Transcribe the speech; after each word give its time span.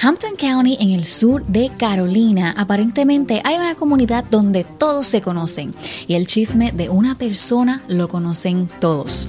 Hampton 0.00 0.36
County, 0.36 0.76
en 0.80 0.90
el 0.90 1.04
sur 1.04 1.44
de 1.46 1.70
Carolina, 1.76 2.54
aparentemente 2.56 3.40
hay 3.44 3.56
una 3.56 3.74
comunidad 3.74 4.24
donde 4.30 4.64
todos 4.64 5.06
se 5.06 5.20
conocen 5.20 5.74
y 6.06 6.14
el 6.14 6.26
chisme 6.26 6.72
de 6.72 6.88
una 6.88 7.16
persona 7.16 7.82
lo 7.88 8.08
conocen 8.08 8.68
todos. 8.80 9.28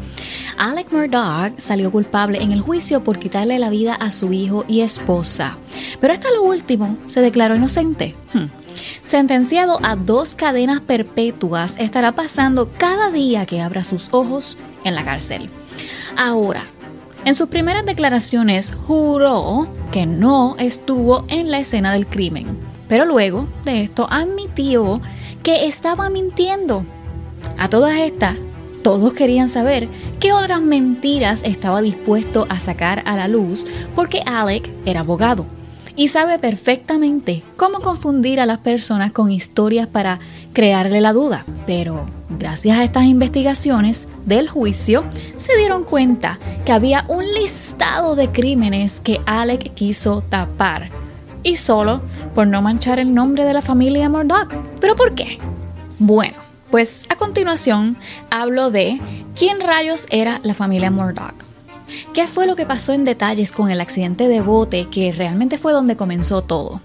Alec 0.57 0.91
Murdoch 0.91 1.57
salió 1.57 1.91
culpable 1.91 2.41
en 2.41 2.51
el 2.51 2.61
juicio 2.61 3.03
por 3.03 3.19
quitarle 3.19 3.59
la 3.59 3.69
vida 3.69 3.93
a 3.93 4.11
su 4.11 4.33
hijo 4.33 4.65
y 4.67 4.81
esposa. 4.81 5.57
Pero 6.01 6.13
hasta 6.13 6.31
lo 6.31 6.43
último 6.43 6.97
se 7.07 7.21
declaró 7.21 7.55
inocente. 7.55 8.15
Hmm. 8.33 8.45
Sentenciado 9.01 9.79
a 9.83 9.95
dos 9.95 10.35
cadenas 10.35 10.81
perpetuas, 10.81 11.77
estará 11.77 12.11
pasando 12.13 12.69
cada 12.77 13.11
día 13.11 13.45
que 13.45 13.61
abra 13.61 13.83
sus 13.83 14.09
ojos 14.11 14.57
en 14.83 14.95
la 14.95 15.03
cárcel. 15.03 15.49
Ahora, 16.15 16.65
en 17.27 17.35
sus 17.35 17.49
primeras 17.49 17.85
declaraciones 17.85 18.73
juró 18.73 19.67
que 19.91 20.05
no 20.05 20.55
estuvo 20.59 21.25
en 21.27 21.51
la 21.51 21.59
escena 21.59 21.91
del 21.91 22.07
crimen, 22.07 22.45
pero 22.87 23.03
luego 23.03 23.49
de 23.65 23.83
esto 23.83 24.07
admitió 24.09 25.01
que 25.43 25.67
estaba 25.67 26.09
mintiendo. 26.09 26.85
A 27.57 27.67
todas 27.67 27.97
estas, 27.97 28.37
todos 28.81 29.11
querían 29.11 29.49
saber 29.49 29.89
qué 30.21 30.31
otras 30.31 30.61
mentiras 30.61 31.43
estaba 31.43 31.81
dispuesto 31.81 32.47
a 32.47 32.61
sacar 32.61 33.03
a 33.05 33.17
la 33.17 33.27
luz 33.27 33.67
porque 33.93 34.21
Alec 34.25 34.69
era 34.85 35.01
abogado 35.01 35.45
y 35.97 36.07
sabe 36.07 36.39
perfectamente 36.39 37.43
cómo 37.57 37.79
confundir 37.81 38.39
a 38.39 38.45
las 38.45 38.59
personas 38.59 39.11
con 39.11 39.31
historias 39.31 39.87
para 39.87 40.19
crearle 40.53 41.01
la 41.01 41.11
duda. 41.11 41.43
Pero 41.65 42.05
gracias 42.29 42.77
a 42.77 42.83
estas 42.83 43.05
investigaciones 43.05 44.07
del 44.25 44.47
juicio, 44.47 45.03
se 45.35 45.57
dieron 45.57 45.83
cuenta 45.83 46.39
que 46.65 46.71
había 46.71 47.03
un 47.09 47.25
listado 47.33 48.15
de 48.15 48.29
crímenes 48.29 49.01
que 49.01 49.19
Alec 49.25 49.73
quiso 49.73 50.21
tapar. 50.21 50.89
Y 51.43 51.55
solo 51.55 52.01
por 52.35 52.45
no 52.47 52.61
manchar 52.61 52.99
el 52.99 53.13
nombre 53.13 53.43
de 53.43 53.53
la 53.53 53.61
familia 53.61 54.07
Murdoch. 54.07 54.53
¿Pero 54.79 54.95
por 54.95 55.15
qué? 55.15 55.39
Bueno, 55.97 56.37
pues 56.69 57.07
a 57.09 57.15
continuación 57.15 57.97
hablo 58.29 58.69
de 58.69 58.99
quién 59.35 59.59
rayos 59.61 60.05
era 60.11 60.39
la 60.43 60.53
familia 60.53 60.91
Murdoch. 60.91 61.46
¿Qué 62.13 62.27
fue 62.27 62.47
lo 62.47 62.55
que 62.55 62.65
pasó 62.65 62.93
en 62.93 63.03
detalles 63.03 63.51
con 63.51 63.71
el 63.71 63.81
accidente 63.81 64.27
de 64.27 64.41
bote 64.41 64.87
que 64.89 65.11
realmente 65.11 65.57
fue 65.57 65.73
donde 65.73 65.95
comenzó 65.95 66.41
todo? 66.41 66.81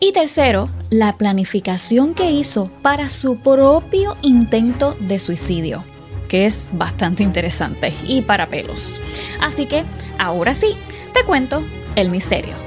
Y 0.00 0.12
tercero, 0.12 0.68
la 0.90 1.12
planificación 1.14 2.14
que 2.14 2.30
hizo 2.30 2.70
para 2.82 3.08
su 3.08 3.38
propio 3.38 4.16
intento 4.22 4.96
de 5.00 5.18
suicidio, 5.18 5.84
que 6.28 6.46
es 6.46 6.70
bastante 6.72 7.22
interesante 7.22 7.92
y 8.06 8.22
para 8.22 8.48
pelos. 8.48 9.00
Así 9.40 9.66
que, 9.66 9.84
ahora 10.18 10.54
sí, 10.54 10.76
te 11.12 11.24
cuento 11.24 11.62
el 11.96 12.10
misterio. 12.10 12.65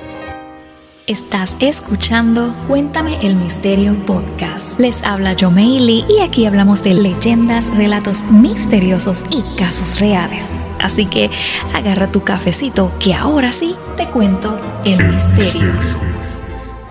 Estás 1.09 1.57
escuchando 1.59 2.53
Cuéntame 2.67 3.17
el 3.25 3.35
Misterio 3.35 4.05
Podcast. 4.05 4.79
Les 4.79 5.01
habla 5.01 5.35
Jomeili 5.35 6.05
y 6.07 6.21
aquí 6.21 6.45
hablamos 6.45 6.83
de 6.83 6.93
leyendas, 6.93 7.75
relatos 7.75 8.21
misteriosos 8.25 9.23
y 9.31 9.41
casos 9.57 9.99
reales. 9.99 10.67
Así 10.79 11.07
que 11.07 11.31
agarra 11.73 12.11
tu 12.11 12.23
cafecito 12.23 12.93
que 12.99 13.15
ahora 13.15 13.51
sí 13.51 13.73
te 13.97 14.05
cuento 14.05 14.61
el 14.85 15.03
misterio. 15.03 15.73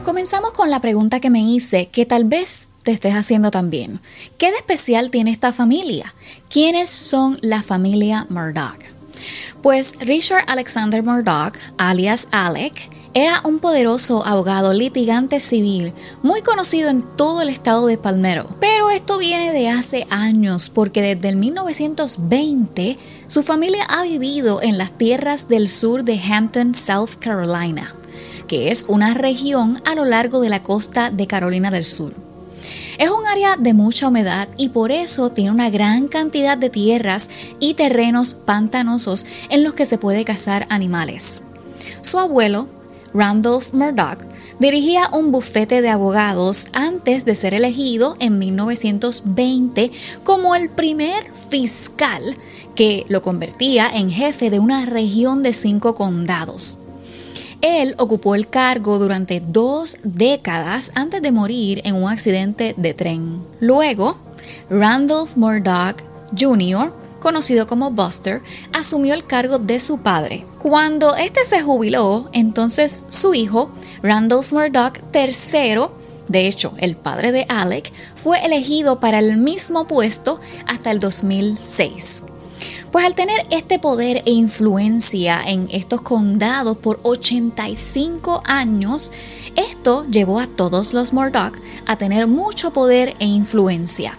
Comenzamos 0.02 0.50
con 0.50 0.69
la 0.69 0.80
pregunta 0.80 1.20
que 1.20 1.30
me 1.30 1.42
hice 1.42 1.86
que 1.86 2.05
tal 2.05 2.24
vez 2.24 2.70
te 2.83 2.91
estés 2.91 3.14
haciendo 3.14 3.52
también. 3.52 4.00
¿Qué 4.36 4.50
de 4.50 4.56
especial 4.56 5.12
tiene 5.12 5.30
esta 5.30 5.52
familia? 5.52 6.12
¿Quiénes 6.50 6.91
son 6.91 7.39
la 7.41 7.62
familia 7.62 8.27
Murdoch? 8.30 8.80
Pues 9.62 9.94
Richard 10.00 10.42
Alexander 10.48 11.05
Murdoch, 11.05 11.56
alias 11.77 12.27
Alec, 12.33 12.97
era 13.14 13.41
un 13.45 13.59
poderoso 13.59 14.25
abogado 14.25 14.73
litigante 14.75 15.41
civil, 15.41 15.92
muy 16.23 16.42
conocido 16.42 16.91
en 16.91 17.03
todo 17.17 17.42
el 17.42 17.48
estado 17.48 17.87
de 17.87 17.98
Palmero. 17.98 18.48
Pero 18.61 18.91
esto 18.91 19.19
viene 19.19 19.53
de 19.53 19.69
hace 19.69 20.06
años, 20.11 20.70
porque 20.70 21.03
desde 21.03 21.30
el 21.30 21.36
1920 21.36 22.98
su 23.27 23.42
familia 23.42 23.85
ha 23.89 24.02
vivido 24.02 24.63
en 24.63 24.79
las 24.79 24.92
tierras 24.92 25.48
del 25.48 25.68
sur 25.68 26.05
de 26.05 26.20
Hampton, 26.20 26.74
South 26.74 27.17
Carolina, 27.18 27.95
que 28.47 28.70
es 28.70 28.85
una 28.89 29.14
región 29.14 29.83
a 29.85 29.95
lo 29.95 30.05
largo 30.05 30.41
de 30.41 30.48
la 30.51 30.63
costa 30.63 31.11
de 31.11 31.27
Carolina 31.27 31.70
del 31.70 31.85
Sur. 31.85 32.14
Es 32.98 33.11
un 33.11 33.27
área 33.27 33.57
de 33.57 33.74
mucha 33.74 34.08
humedad 34.08 34.48
y 34.57 34.70
por 34.70 34.91
eso 34.91 35.30
tiene 35.30 35.52
una 35.52 35.70
gran 35.70 36.08
cantidad 36.08 36.58
de 36.58 36.68
tierras 36.68 37.30
y 37.61 37.74
terrenos 37.74 38.35
pantanosos 38.35 39.24
en 39.51 39.63
los 39.63 39.74
que 39.74 39.86
se 39.86 39.98
puede 39.98 40.24
cazar 40.24 40.67
animales. 40.68 41.42
Su 42.02 42.18
abuelo, 42.18 42.67
Randolph 43.18 43.73
Murdoch, 43.73 44.20
dirigía 44.61 45.11
un 45.12 45.33
bufete 45.33 45.83
de 45.83 45.89
abogados 45.89 46.68
antes 46.73 47.24
de 47.24 47.34
ser 47.34 47.52
elegido 47.52 48.17
en 48.20 48.39
1920 48.39 49.90
como 50.23 50.55
el 50.55 50.70
primer 50.70 51.24
fiscal 51.51 52.36
que 52.77 53.05
lo 53.08 53.20
convertía 53.20 53.90
en 53.92 54.08
jefe 54.08 54.51
de 54.51 54.61
una 54.61 54.86
región 54.86 55.42
de 55.42 55.52
cinco 55.52 55.96
condados. 55.96 56.79
Él 57.61 57.96
ocupó 57.98 58.36
el 58.36 58.48
cargo 58.48 59.01
durante 59.01 59.40
dos 59.40 59.96
décadas 60.05 60.92
antes 60.95 61.20
de 61.20 61.33
morir 61.33 61.80
en 61.83 61.96
un 61.96 62.08
accidente 62.08 62.77
de 62.77 62.95
tren. 62.95 63.42
Luego, 63.58 64.17
Randolph 64.70 65.35
Murdoch 65.35 65.96
Jr 66.39 67.08
conocido 67.28 67.66
como 67.66 67.90
Buster, 67.90 68.40
asumió 68.72 69.12
el 69.12 69.27
cargo 69.27 69.58
de 69.58 69.80
su 69.80 69.98
padre. 69.98 70.46
Cuando 70.62 71.14
este 71.14 71.44
se 71.44 71.61
jubiló, 71.61 72.30
entonces 72.33 73.05
su 73.08 73.34
hijo, 73.34 73.70
Randolph 74.02 74.50
Murdoch 74.50 74.98
III, 75.12 75.88
de 76.28 76.48
hecho 76.48 76.72
el 76.78 76.96
padre 76.96 77.30
de 77.30 77.44
Alec, 77.50 77.92
fue 78.17 78.42
elegido 78.46 78.98
para 78.98 79.18
el 79.18 79.36
mismo 79.36 79.86
puesto 79.86 80.40
hasta 80.67 80.90
el 80.90 81.00
2006. 81.00 82.22
Pues 82.90 83.05
al 83.05 83.14
tener 83.14 83.46
este 83.50 83.78
poder 83.78 84.22
e 84.24 84.30
influencia 84.30 85.42
en 85.46 85.68
estos 85.70 86.00
condados 86.00 86.78
por 86.78 86.98
85 87.02 88.40
años, 88.46 89.12
esto 89.55 90.06
llevó 90.11 90.40
a 90.40 90.46
todos 90.46 90.94
los 90.94 91.12
Murdoch 91.12 91.58
a 91.84 91.96
tener 91.96 92.27
mucho 92.27 92.72
poder 92.72 93.17
e 93.18 93.27
influencia. 93.27 94.17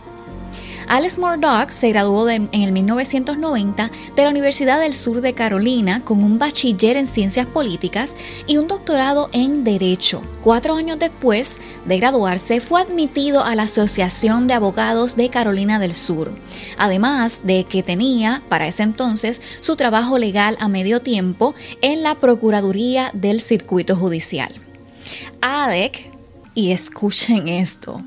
Alex 0.89 1.19
Murdoch 1.19 1.69
se 1.69 1.89
graduó 1.89 2.27
en 2.27 2.49
el 2.51 2.71
1990 2.71 3.91
de 4.15 4.23
la 4.23 4.29
Universidad 4.29 4.79
del 4.79 4.95
Sur 4.95 5.21
de 5.21 5.33
Carolina 5.33 6.01
con 6.03 6.23
un 6.23 6.39
bachiller 6.39 6.97
en 6.97 7.05
ciencias 7.05 7.45
políticas 7.45 8.17
y 8.47 8.57
un 8.57 8.67
doctorado 8.67 9.29
en 9.31 9.63
Derecho. 9.63 10.23
Cuatro 10.43 10.75
años 10.75 10.97
después 10.97 11.59
de 11.85 11.99
graduarse 11.99 12.59
fue 12.59 12.81
admitido 12.81 13.43
a 13.43 13.53
la 13.53 13.63
Asociación 13.63 14.47
de 14.47 14.55
Abogados 14.55 15.15
de 15.15 15.29
Carolina 15.29 15.77
del 15.77 15.93
Sur, 15.93 16.33
además 16.79 17.41
de 17.43 17.65
que 17.65 17.83
tenía 17.83 18.41
para 18.49 18.65
ese 18.65 18.81
entonces 18.81 19.43
su 19.59 19.75
trabajo 19.75 20.17
legal 20.17 20.57
a 20.59 20.69
medio 20.69 21.03
tiempo 21.03 21.53
en 21.81 22.01
la 22.01 22.15
Procuraduría 22.15 23.11
del 23.13 23.41
Circuito 23.41 23.95
Judicial. 23.95 24.55
Alec, 25.39 26.09
y 26.55 26.71
escuchen 26.71 27.47
esto, 27.47 28.01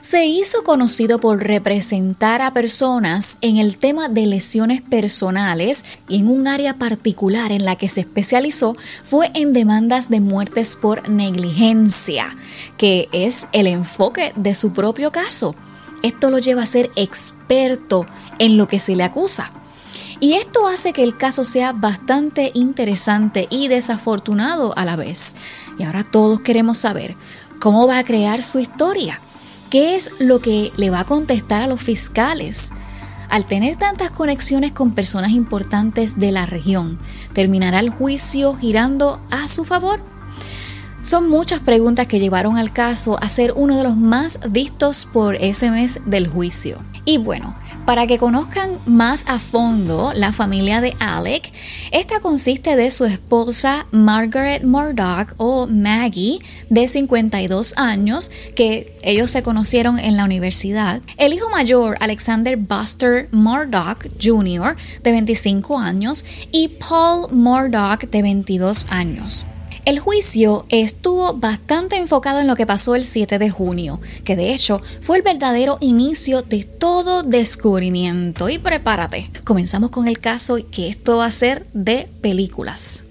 se 0.00 0.26
hizo 0.26 0.64
conocido 0.64 1.18
por 1.20 1.42
representar 1.42 2.42
a 2.42 2.52
personas 2.52 3.38
en 3.40 3.56
el 3.56 3.76
tema 3.76 4.08
de 4.08 4.26
lesiones 4.26 4.82
personales 4.82 5.84
y 6.08 6.18
en 6.18 6.28
un 6.28 6.46
área 6.46 6.74
particular 6.74 7.52
en 7.52 7.64
la 7.64 7.76
que 7.76 7.88
se 7.88 8.00
especializó 8.00 8.76
fue 9.02 9.30
en 9.34 9.52
demandas 9.52 10.08
de 10.08 10.20
muertes 10.20 10.76
por 10.76 11.08
negligencia, 11.08 12.36
que 12.76 13.08
es 13.12 13.46
el 13.52 13.66
enfoque 13.66 14.32
de 14.36 14.54
su 14.54 14.72
propio 14.72 15.10
caso. 15.10 15.54
Esto 16.02 16.30
lo 16.30 16.38
lleva 16.38 16.62
a 16.62 16.66
ser 16.66 16.90
experto 16.94 18.06
en 18.38 18.56
lo 18.56 18.68
que 18.68 18.78
se 18.78 18.94
le 18.94 19.04
acusa. 19.04 19.50
Y 20.18 20.34
esto 20.34 20.66
hace 20.66 20.92
que 20.92 21.02
el 21.02 21.16
caso 21.16 21.44
sea 21.44 21.72
bastante 21.72 22.50
interesante 22.54 23.48
y 23.50 23.68
desafortunado 23.68 24.76
a 24.76 24.84
la 24.84 24.96
vez. 24.96 25.36
Y 25.78 25.82
ahora 25.82 26.04
todos 26.04 26.40
queremos 26.40 26.78
saber 26.78 27.14
cómo 27.60 27.86
va 27.86 27.98
a 27.98 28.04
crear 28.04 28.42
su 28.42 28.58
historia. 28.58 29.20
¿Qué 29.70 29.96
es 29.96 30.12
lo 30.20 30.38
que 30.38 30.72
le 30.76 30.90
va 30.90 31.00
a 31.00 31.04
contestar 31.04 31.60
a 31.60 31.66
los 31.66 31.82
fiscales? 31.82 32.70
Al 33.28 33.46
tener 33.46 33.74
tantas 33.74 34.12
conexiones 34.12 34.70
con 34.70 34.92
personas 34.92 35.32
importantes 35.32 36.20
de 36.20 36.30
la 36.30 36.46
región, 36.46 37.00
¿terminará 37.32 37.80
el 37.80 37.90
juicio 37.90 38.54
girando 38.54 39.18
a 39.28 39.48
su 39.48 39.64
favor? 39.64 40.00
Son 41.02 41.28
muchas 41.28 41.60
preguntas 41.60 42.06
que 42.06 42.20
llevaron 42.20 42.56
al 42.56 42.72
caso 42.72 43.18
a 43.20 43.28
ser 43.28 43.54
uno 43.56 43.76
de 43.76 43.82
los 43.82 43.96
más 43.96 44.38
vistos 44.48 45.08
por 45.12 45.34
ese 45.34 45.70
mes 45.72 46.00
del 46.06 46.28
juicio. 46.28 46.78
Y 47.04 47.18
bueno, 47.18 47.56
para 47.86 48.08
que 48.08 48.18
conozcan 48.18 48.78
más 48.84 49.24
a 49.28 49.38
fondo 49.38 50.12
la 50.12 50.32
familia 50.32 50.80
de 50.80 50.94
Alec, 50.98 51.52
esta 51.92 52.18
consiste 52.20 52.74
de 52.74 52.90
su 52.90 53.04
esposa 53.04 53.86
Margaret 53.92 54.64
Murdoch 54.64 55.34
o 55.36 55.68
Maggie, 55.68 56.40
de 56.68 56.88
52 56.88 57.74
años, 57.76 58.32
que 58.56 58.96
ellos 59.02 59.30
se 59.30 59.44
conocieron 59.44 60.00
en 60.00 60.16
la 60.16 60.24
universidad, 60.24 61.00
el 61.16 61.32
hijo 61.32 61.48
mayor 61.48 61.96
Alexander 62.00 62.56
Buster 62.56 63.28
Murdoch 63.30 64.08
Jr., 64.20 64.76
de 65.04 65.12
25 65.12 65.78
años, 65.78 66.24
y 66.50 66.68
Paul 66.68 67.32
Murdoch, 67.32 68.00
de 68.00 68.22
22 68.22 68.86
años. 68.90 69.46
El 69.86 70.00
juicio 70.00 70.66
estuvo 70.68 71.34
bastante 71.34 71.94
enfocado 71.94 72.40
en 72.40 72.48
lo 72.48 72.56
que 72.56 72.66
pasó 72.66 72.96
el 72.96 73.04
7 73.04 73.38
de 73.38 73.50
junio, 73.50 74.00
que 74.24 74.34
de 74.34 74.52
hecho 74.52 74.82
fue 75.00 75.16
el 75.16 75.22
verdadero 75.22 75.78
inicio 75.80 76.42
de 76.42 76.64
todo 76.64 77.22
descubrimiento. 77.22 78.48
Y 78.48 78.58
prepárate, 78.58 79.30
comenzamos 79.44 79.90
con 79.90 80.08
el 80.08 80.18
caso 80.18 80.58
que 80.72 80.88
esto 80.88 81.18
va 81.18 81.26
a 81.26 81.30
ser 81.30 81.68
de 81.72 82.08
películas. 82.20 83.04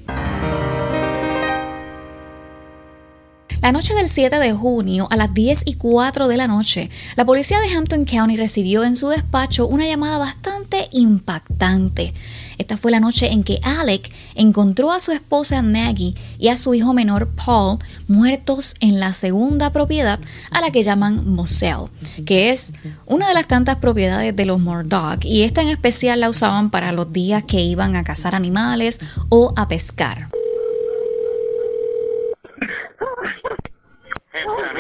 La 3.62 3.72
noche 3.72 3.94
del 3.96 4.10
7 4.10 4.38
de 4.38 4.52
junio, 4.52 5.08
a 5.10 5.16
las 5.16 5.34
10 5.34 5.64
y 5.66 5.76
4 5.76 6.28
de 6.28 6.36
la 6.36 6.48
noche, 6.48 6.90
la 7.16 7.24
policía 7.24 7.62
de 7.62 7.74
Hampton 7.74 8.04
County 8.04 8.36
recibió 8.36 8.84
en 8.84 8.98
su 8.98 9.08
despacho 9.08 9.66
una 9.66 9.88
llamada 9.88 10.18
bastante 10.18 10.90
impactante. 10.92 12.14
Esta 12.58 12.78
fue 12.78 12.92
la 12.92 13.00
noche 13.00 13.32
en 13.32 13.44
que 13.44 13.60
Alec 13.64 14.12
encontró 14.36 14.92
a 14.92 15.00
su 15.00 15.12
esposa 15.12 15.62
Maggie 15.62 16.16
y 16.38 16.50
a 16.50 16.58
su 16.58 16.74
hijo 16.74 16.94
menor 16.94 17.30
Paul 17.36 17.80
muertos 18.08 18.76
en 18.80 19.00
la 19.00 19.14
segunda 19.14 19.72
propiedad 19.72 20.20
a 20.52 20.62
la 20.62 20.72
que 20.72 20.84
llaman 20.84 21.28
Moselle, 21.28 21.88
que 22.26 22.52
es 22.52 22.74
una 23.06 23.28
de 23.28 23.34
las 23.34 23.48
tantas 23.48 23.78
propiedades 23.78 24.36
de 24.36 24.46
los 24.46 24.60
Murdoch 24.60 25.24
y 25.24 25.44
esta 25.44 25.62
en 25.62 25.70
especial 25.70 26.20
la 26.20 26.30
usaban 26.30 26.70
para 26.70 26.92
los 26.92 27.12
días 27.12 27.44
que 27.44 27.62
iban 27.62 27.96
a 27.96 28.04
cazar 28.04 28.36
animales 28.36 29.00
o 29.30 29.54
a 29.56 29.68
pescar. 29.68 30.28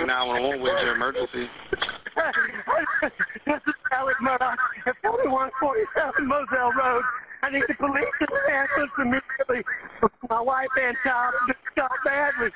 911 0.05 0.61
with 0.61 0.71
your 0.81 0.95
emergency. 0.95 1.49
this 3.45 3.61
is 3.67 3.73
Alex 3.91 4.17
Murdoch 4.21 4.57
at 4.85 4.95
4147 5.01 6.27
Moselle 6.27 6.71
Road. 6.71 7.03
I 7.45 7.53
need 7.53 7.61
the 7.69 7.77
police 7.77 8.09
to 8.25 8.27
ambulance 8.49 8.97
immediately. 8.97 9.61
My 10.33 10.41
wife 10.41 10.73
and 10.81 10.97
child 11.05 11.37
just 11.45 11.61
got 11.77 11.93
badly. 12.01 12.49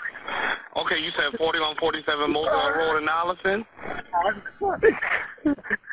Okay, 0.81 0.97
you 0.97 1.13
said 1.13 1.37
4147 1.37 2.25
Moselle 2.25 2.73
Road 2.73 2.97
in 2.97 3.05
Allison? 3.05 3.61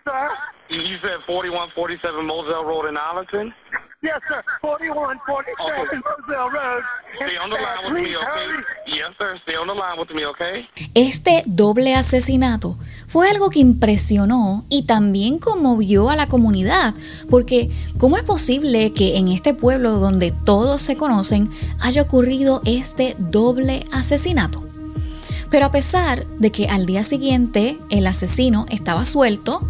Sir? 0.01 0.25
You 0.73 0.97
said 1.05 1.21
4147 1.29 2.25
Moselle 2.25 2.65
Road 2.65 2.89
in 2.89 2.97
Allison? 2.97 3.53
Yes, 4.01 4.25
sir. 4.33 4.41
4147 4.65 5.21
okay. 5.61 6.01
Roselle 6.01 6.49
Road. 6.57 6.83
Stay 7.21 7.37
on 7.37 7.53
the 7.53 7.61
line 7.61 7.93
with 7.93 8.01
me, 8.01 8.17
okay? 8.17 8.49
Yes, 8.97 9.13
sir. 9.21 9.37
Stay 9.45 9.61
on 9.61 9.67
the 9.69 9.77
line 9.77 10.01
with 10.01 10.09
me, 10.09 10.25
okay? 10.33 10.65
Este 10.97 11.45
doble 11.45 11.93
asesinato 11.93 12.81
fue 13.07 13.31
algo 13.31 13.51
que 13.51 13.61
impresionó 13.61 14.65
y 14.69 14.83
también 14.83 15.39
conmovió 15.39 16.11
a 16.11 16.17
la 16.17 16.29
comunidad, 16.29 16.95
porque 17.31 17.71
¿cómo 17.99 18.17
es 18.17 18.25
posible 18.25 18.93
que 18.93 19.17
en 19.17 19.29
este 19.29 19.55
pueblo 19.55 19.99
donde 19.99 20.33
todos 20.33 20.83
se 20.83 20.97
conocen 20.97 21.51
haya 21.81 22.03
ocurrido 22.03 22.63
este 22.65 23.17
doble 23.19 23.87
asesinato? 23.93 24.63
Pero 25.51 25.67
a 25.67 25.71
pesar 25.71 26.27
de 26.39 26.51
que 26.51 26.69
al 26.69 26.87
día 26.87 27.05
siguiente 27.05 27.79
el 27.91 28.07
asesino 28.07 28.67
estaba 28.69 29.05
suelto, 29.05 29.61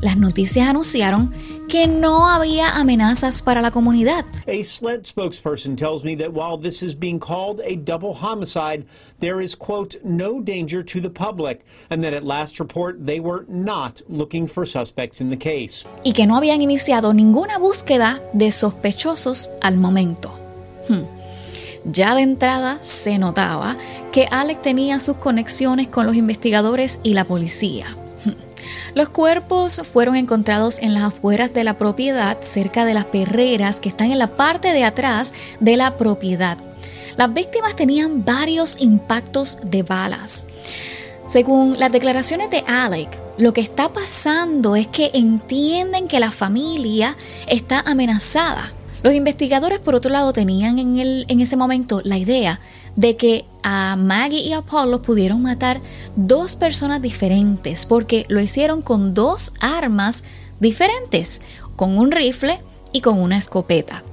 las 0.00 0.16
noticias 0.16 0.68
anunciaron 0.68 1.32
que 1.68 1.86
no 1.86 2.28
había 2.28 2.70
amenazas 2.76 3.42
para 3.42 3.60
la 3.62 3.70
comunidad. 3.70 4.24
A 4.46 4.62
SLED 4.62 5.04
spokesperson 5.04 5.76
tells 5.76 6.04
me 6.04 6.14
that 6.16 6.32
while 6.32 6.56
this 6.56 6.82
is 6.82 6.94
being 6.94 7.18
called 7.18 7.60
a 7.64 7.76
double 7.76 8.14
homicide, 8.14 8.84
there 9.20 9.40
is, 9.40 9.54
quote, 9.54 9.96
no 10.04 10.40
danger 10.40 10.82
to 10.84 11.00
the 11.00 11.10
public, 11.10 11.64
and 11.90 12.02
that 12.02 12.14
at 12.14 12.24
last 12.24 12.58
report 12.58 13.06
they 13.06 13.20
were 13.20 13.44
not 13.48 14.02
looking 14.08 14.46
for 14.46 14.66
suspects 14.66 15.20
in 15.20 15.30
the 15.30 15.36
case. 15.36 15.86
Y 16.04 16.12
que 16.12 16.26
no 16.26 16.36
habían 16.36 16.62
iniciado 16.62 17.12
ninguna 17.14 17.58
búsqueda 17.58 18.20
de 18.32 18.50
sospechosos 18.50 19.50
al 19.62 19.76
momento. 19.76 20.32
Hmm. 20.88 21.04
Ya 21.84 22.14
de 22.14 22.22
entrada 22.22 22.78
se 22.82 23.18
notaba 23.18 23.76
que 24.10 24.26
Alec 24.30 24.62
tenía 24.62 25.00
sus 25.00 25.16
conexiones 25.16 25.88
con 25.88 26.06
los 26.06 26.16
investigadores 26.16 27.00
y 27.02 27.14
la 27.14 27.24
policía. 27.24 27.96
Los 28.94 29.08
cuerpos 29.08 29.82
fueron 29.84 30.16
encontrados 30.16 30.78
en 30.78 30.94
las 30.94 31.04
afueras 31.04 31.52
de 31.52 31.64
la 31.64 31.78
propiedad, 31.78 32.38
cerca 32.40 32.84
de 32.84 32.94
las 32.94 33.06
perreras 33.06 33.80
que 33.80 33.88
están 33.88 34.10
en 34.10 34.18
la 34.18 34.28
parte 34.28 34.72
de 34.72 34.84
atrás 34.84 35.32
de 35.60 35.76
la 35.76 35.96
propiedad. 35.96 36.58
Las 37.16 37.32
víctimas 37.32 37.76
tenían 37.76 38.24
varios 38.24 38.80
impactos 38.80 39.58
de 39.62 39.82
balas. 39.82 40.46
Según 41.26 41.78
las 41.78 41.92
declaraciones 41.92 42.50
de 42.50 42.64
Alec, 42.66 43.08
lo 43.38 43.52
que 43.52 43.60
está 43.60 43.88
pasando 43.92 44.76
es 44.76 44.86
que 44.86 45.10
entienden 45.14 46.06
que 46.06 46.20
la 46.20 46.30
familia 46.30 47.16
está 47.46 47.80
amenazada. 47.80 48.72
Los 49.02 49.14
investigadores, 49.14 49.80
por 49.80 49.94
otro 49.94 50.10
lado, 50.10 50.32
tenían 50.32 50.78
en, 50.78 50.98
el, 50.98 51.24
en 51.28 51.40
ese 51.40 51.56
momento 51.56 52.00
la 52.04 52.18
idea 52.18 52.60
de 52.96 53.16
que 53.16 53.44
a 53.64 53.96
Maggie 53.96 54.42
y 54.42 54.52
a 54.52 54.60
Paul 54.60 54.92
los 54.92 55.00
pudieron 55.00 55.42
matar 55.42 55.80
dos 56.14 56.54
personas 56.54 57.02
diferentes 57.02 57.86
porque 57.86 58.26
lo 58.28 58.40
hicieron 58.40 58.82
con 58.82 59.14
dos 59.14 59.52
armas 59.58 60.22
diferentes, 60.60 61.40
con 61.74 61.98
un 61.98 62.12
rifle 62.12 62.60
y 62.92 63.00
con 63.00 63.20
una 63.20 63.38
escopeta. 63.38 64.04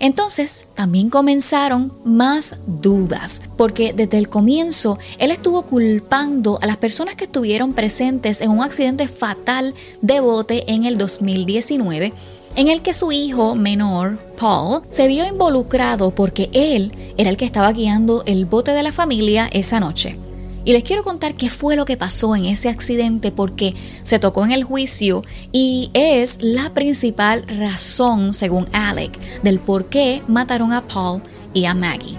Entonces 0.00 0.66
también 0.74 1.10
comenzaron 1.10 1.92
más 2.04 2.56
dudas, 2.66 3.42
porque 3.58 3.92
desde 3.92 4.16
el 4.18 4.30
comienzo 4.30 4.98
él 5.18 5.30
estuvo 5.30 5.62
culpando 5.62 6.58
a 6.62 6.66
las 6.66 6.78
personas 6.78 7.14
que 7.14 7.24
estuvieron 7.24 7.74
presentes 7.74 8.40
en 8.40 8.50
un 8.50 8.62
accidente 8.62 9.08
fatal 9.08 9.74
de 10.00 10.20
bote 10.20 10.72
en 10.72 10.84
el 10.84 10.96
2019 10.96 12.14
en 12.56 12.68
el 12.68 12.82
que 12.82 12.92
su 12.92 13.12
hijo 13.12 13.54
menor, 13.54 14.18
Paul, 14.38 14.82
se 14.88 15.06
vio 15.06 15.26
involucrado 15.26 16.10
porque 16.10 16.50
él 16.52 16.92
era 17.16 17.30
el 17.30 17.36
que 17.36 17.44
estaba 17.44 17.72
guiando 17.72 18.22
el 18.26 18.44
bote 18.44 18.72
de 18.72 18.82
la 18.82 18.92
familia 18.92 19.48
esa 19.52 19.80
noche. 19.80 20.16
Y 20.64 20.72
les 20.72 20.84
quiero 20.84 21.02
contar 21.02 21.34
qué 21.36 21.48
fue 21.48 21.74
lo 21.74 21.86
que 21.86 21.96
pasó 21.96 22.36
en 22.36 22.44
ese 22.44 22.68
accidente 22.68 23.32
porque 23.32 23.74
se 24.02 24.18
tocó 24.18 24.44
en 24.44 24.52
el 24.52 24.64
juicio 24.64 25.22
y 25.52 25.90
es 25.94 26.38
la 26.42 26.74
principal 26.74 27.46
razón, 27.46 28.34
según 28.34 28.68
Alec, 28.72 29.18
del 29.42 29.58
por 29.58 29.86
qué 29.86 30.22
mataron 30.28 30.72
a 30.72 30.86
Paul 30.86 31.22
y 31.54 31.64
a 31.64 31.74
Maggie. 31.74 32.18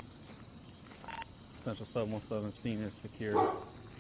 Central 1.64 1.86
717 1.86 2.52
scene 2.52 2.88
is 2.88 2.96
secure 2.96 3.38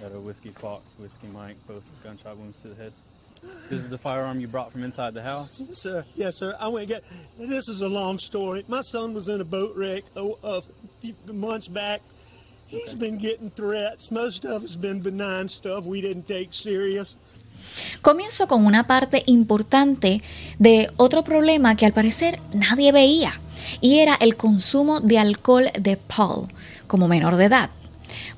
at 0.03 0.11
a 0.11 0.19
Whiskey 0.19 0.51
Fox, 0.51 0.95
Mike. 1.31 1.57
This 3.69 3.79
is 3.79 3.89
the 3.89 3.97
firearm 3.97 4.39
you 4.39 4.47
brought 4.47 4.71
from 4.71 4.83
inside 4.83 5.13
the 5.13 5.23
house? 5.23 5.61
Yes, 5.67 5.77
sir. 5.79 6.05
Yes, 6.15 6.35
sir. 6.35 6.55
I 6.59 6.67
went 6.67 6.91
and 6.91 7.01
got. 7.01 7.49
This 7.49 7.67
is 7.67 7.81
a 7.81 7.87
long 7.87 8.19
story. 8.19 8.63
My 8.67 8.81
son 8.81 9.13
was 9.13 9.27
in 9.27 9.41
a 9.41 9.45
boat 9.45 9.75
wreck 9.75 10.03
a, 10.15 10.29
a 10.43 10.61
few 10.99 11.15
months 11.31 11.67
back. 11.67 12.01
He's 12.67 12.95
been 12.95 13.17
getting 13.17 13.49
threats. 13.49 14.11
Most 14.11 14.45
of 14.45 14.63
it's 14.63 14.77
been 14.77 15.01
benign 15.01 15.49
stuff 15.49 15.85
we 15.85 16.01
didn't 16.01 16.27
take 16.27 16.49
serious. 16.51 17.17
Comienzo 18.01 18.47
con 18.47 18.65
una 18.65 18.87
parte 18.87 19.23
importante 19.25 20.21
de 20.57 20.89
otro 20.97 21.23
problema 21.23 21.75
que 21.75 21.85
al 21.85 21.93
parecer 21.93 22.39
nadie 22.53 22.91
veía, 22.91 23.39
y 23.81 23.99
era 23.99 24.15
el 24.15 24.35
consumo 24.35 24.99
de 24.99 25.19
alcohol 25.19 25.65
de 25.79 25.97
Paul 25.97 26.47
como 26.87 27.07
menor 27.07 27.35
de 27.35 27.45
edad, 27.45 27.69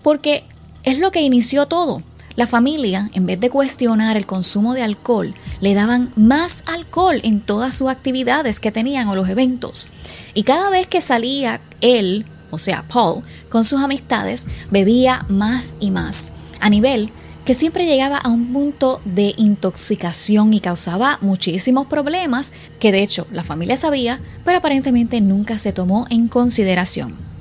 porque 0.02 0.44
es 0.84 1.00
lo 1.00 1.12
que 1.12 1.22
inició 1.22 1.68
todo. 1.68 2.04
La 2.36 2.48
familia, 2.48 3.10
en 3.14 3.28
vez 3.28 3.40
de 3.40 3.52
cuestionar 3.52 4.18
el 4.18 4.26
consumo 4.26 4.74
de 4.74 4.82
alcohol, 4.82 5.36
le 5.62 5.76
daban 5.76 6.12
más 6.16 6.64
alcohol 6.66 7.20
en 7.24 7.42
todas 7.42 7.76
sus 7.76 7.90
actividades 7.90 8.60
que 8.60 8.72
tenían 8.72 9.08
o 9.08 9.16
los 9.16 9.30
eventos. 9.30 9.88
Y 10.34 10.42
cada 10.44 10.72
vez 10.72 10.88
que 10.88 11.02
salía 11.02 11.62
él, 11.82 12.26
o 12.50 12.58
sea, 12.58 12.84
Paul, 12.92 13.24
con 13.50 13.64
sus 13.64 13.82
amistades, 13.82 14.48
bebía 14.72 15.26
más 15.30 15.76
y 15.80 15.92
más, 15.92 16.32
a 16.60 16.70
nivel 16.70 17.12
que 17.46 17.54
siempre 17.54 17.86
llegaba 17.86 18.18
a 18.18 18.30
un 18.30 18.54
punto 18.54 19.02
de 19.04 19.34
intoxicación 19.38 20.54
y 20.54 20.62
causaba 20.62 21.18
muchísimos 21.22 21.88
problemas 21.88 22.54
que 22.80 22.92
de 22.92 23.04
hecho 23.04 23.28
la 23.32 23.44
familia 23.44 23.76
sabía, 23.76 24.22
pero 24.46 24.60
aparentemente 24.60 25.20
nunca 25.20 25.60
se 25.60 25.74
tomó 25.74 26.08
en 26.10 26.30
consideración. 26.30 27.33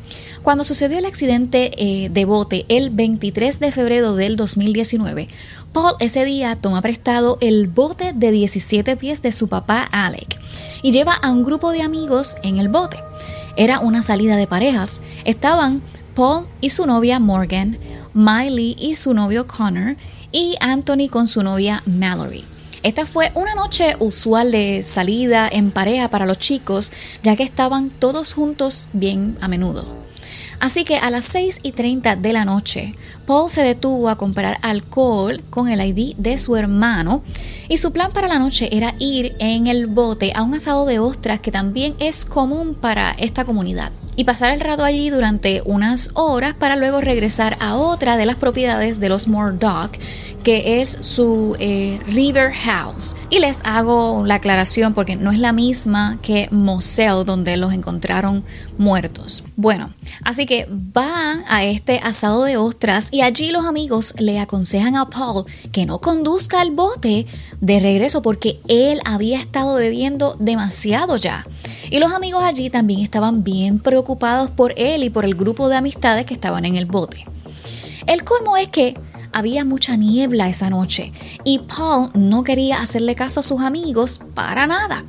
Cuando 0.43 0.65
sucedió 0.65 0.99
el 0.99 1.05
accidente 1.05 1.71
eh, 1.77 2.09
de 2.09 2.25
bote 2.25 2.67
el 2.69 2.91
23 2.91 3.61
de 3.61 3.71
febrero 3.71 4.17
del 4.17 4.35
2019, 4.35 5.29
Paul 5.73 5.95
ese 6.01 6.25
día 6.25 6.57
toma 6.57 6.83
prestado 6.83 7.39
el 7.41 7.69
bote 7.69 8.13
de 8.13 8.33
17 8.33 8.97
pies 8.97 9.23
de 9.23 9.31
su 9.31 9.47
papá 9.47 9.89
Alec 9.93 10.41
y 10.83 10.91
lleva 10.91 11.15
a 11.15 11.31
un 11.31 11.45
grupo 11.45 11.71
de 11.71 11.83
amigos 11.83 12.37
en 12.43 12.59
el 12.59 12.69
bote. 12.69 12.99
Era 13.57 13.79
una 13.79 14.03
salida 14.03 14.35
de 14.35 14.49
parejas. 14.49 15.01
Estaban 15.25 15.81
Paul 16.17 16.47
y 16.61 16.71
su 16.71 16.87
novia 16.87 17.21
Morgan, 17.21 17.79
Miley 18.13 18.75
y 18.77 18.97
su 18.97 19.15
novio 19.15 19.47
Connor 19.47 19.97
y 20.33 20.57
Anthony 20.59 21.09
con 21.09 21.29
su 21.29 21.45
novia 21.45 21.85
Mallory. 21.87 22.45
Esta 22.83 23.07
fue 23.07 23.31
una 23.37 23.55
noche 23.55 23.95
usual 24.01 24.51
de 24.51 24.83
salida 24.83 25.49
en 25.49 25.71
pareja 25.71 26.09
para 26.09 26.27
los 26.27 26.39
chicos, 26.39 26.91
ya 27.23 27.37
que 27.37 27.45
estaban 27.45 27.91
todos 27.91 28.33
juntos 28.33 28.89
bien 28.93 29.37
a 29.41 29.47
menudo. 29.47 30.02
Así 30.63 30.85
que 30.85 30.97
a 30.97 31.11
las 31.11 31.25
6 31.25 31.59
y 31.65 31.73
30 31.73 32.15
de 32.15 32.33
la 32.33 32.45
noche, 32.45 32.95
Paul 33.27 33.51
se 33.51 33.65
detuvo 33.65 34.09
a 34.09 34.17
comprar 34.17 34.59
alcohol 34.63 35.43
con 35.51 35.69
el 35.69 35.85
ID 35.85 36.15
de 36.19 36.39
su 36.39 36.55
hermano 36.55 37.25
y 37.69 37.79
su 37.79 37.91
plan 37.91 38.13
para 38.13 38.29
la 38.29 38.39
noche 38.39 38.69
era 38.71 38.95
ir 39.01 39.35
en 39.41 39.67
el 39.67 39.89
bote 39.89 40.31
a 40.37 40.45
un 40.45 40.55
asado 40.55 40.87
de 40.87 41.01
ostras 41.01 41.41
que 41.41 41.51
también 41.51 41.97
es 41.99 42.25
común 42.25 42.77
para 42.77 43.11
esta 43.11 43.45
comunidad. 43.45 43.91
y 44.15 44.25
pasar 44.25 44.53
el 44.53 44.61
rato 44.61 44.85
allí 44.85 45.09
durante 45.09 45.63
unas 45.65 46.11
horas 46.13 46.55
para 46.55 46.77
luego 46.77 47.01
regresar 47.01 47.57
a 47.61 47.77
otra 47.77 48.19
de 48.19 48.27
las 48.27 48.37
propiedades 48.37 49.01
de 49.01 49.09
los 49.09 49.27
Murdoch 49.27 49.91
que 50.43 50.81
es 50.81 50.99
su 51.01 51.57
eh, 51.59 51.99
River 52.07 52.53
House. 52.53 53.17
Y 53.31 53.39
les 53.39 53.61
hago 53.65 54.25
la 54.27 54.37
aclaración 54.37 54.95
porque 54.95 55.17
no 55.17 55.33
es 55.33 55.39
la 55.39 55.53
misma 55.53 56.19
que 56.23 56.49
Moselle 56.51 57.25
donde 57.25 57.57
los 57.57 57.73
encontraron 57.73 58.45
muertos. 58.79 59.45
Bueno, 59.57 59.91
así 60.25 60.47
que 60.47 60.67
van 60.69 61.45
a 61.49 61.65
este 61.65 61.99
asado 61.99 62.45
de 62.45 62.57
ostras 62.57 63.09
y 63.13 63.23
allí 63.23 63.51
los 63.51 63.65
amigos 63.65 64.15
le 64.19 64.39
aconsejan 64.41 64.97
a 64.97 65.09
Paul 65.09 65.45
que 65.71 65.87
no 65.87 66.01
conduzca 66.01 66.63
el 66.63 66.73
bote 66.73 67.27
de 67.61 67.81
regreso 67.81 68.23
porque 68.23 68.61
él 68.69 69.01
había 69.05 69.39
estado 69.39 69.75
bebiendo 69.77 70.37
demasiado 70.39 71.17
ya. 71.17 71.47
Y 71.91 71.99
los 71.99 72.13
amigos 72.13 72.43
allí 72.43 72.71
también 72.71 73.01
estaban 73.01 73.45
bien 73.45 73.79
preocupados 73.79 74.51
por 74.51 74.75
él 74.77 75.05
y 75.05 75.11
por 75.11 75.25
el 75.25 75.35
grupo 75.35 75.69
de 75.69 75.77
amistades 75.77 76.27
que 76.27 76.35
estaban 76.35 76.65
en 76.65 76.77
el 76.77 76.87
bote. 76.87 77.25
El 78.07 78.25
colmo 78.25 78.57
es 78.57 78.69
que 78.69 78.95
había 79.33 79.65
mucha 79.65 79.97
niebla 79.97 80.49
esa 80.49 80.71
noche 80.71 81.13
y 81.45 81.61
Paul 81.61 82.11
no 82.15 82.45
quería 82.45 82.81
hacerle 82.81 83.15
caso 83.15 83.41
a 83.41 83.43
sus 83.43 83.61
amigos 83.61 84.21
para 84.35 84.67
nada. 84.67 85.05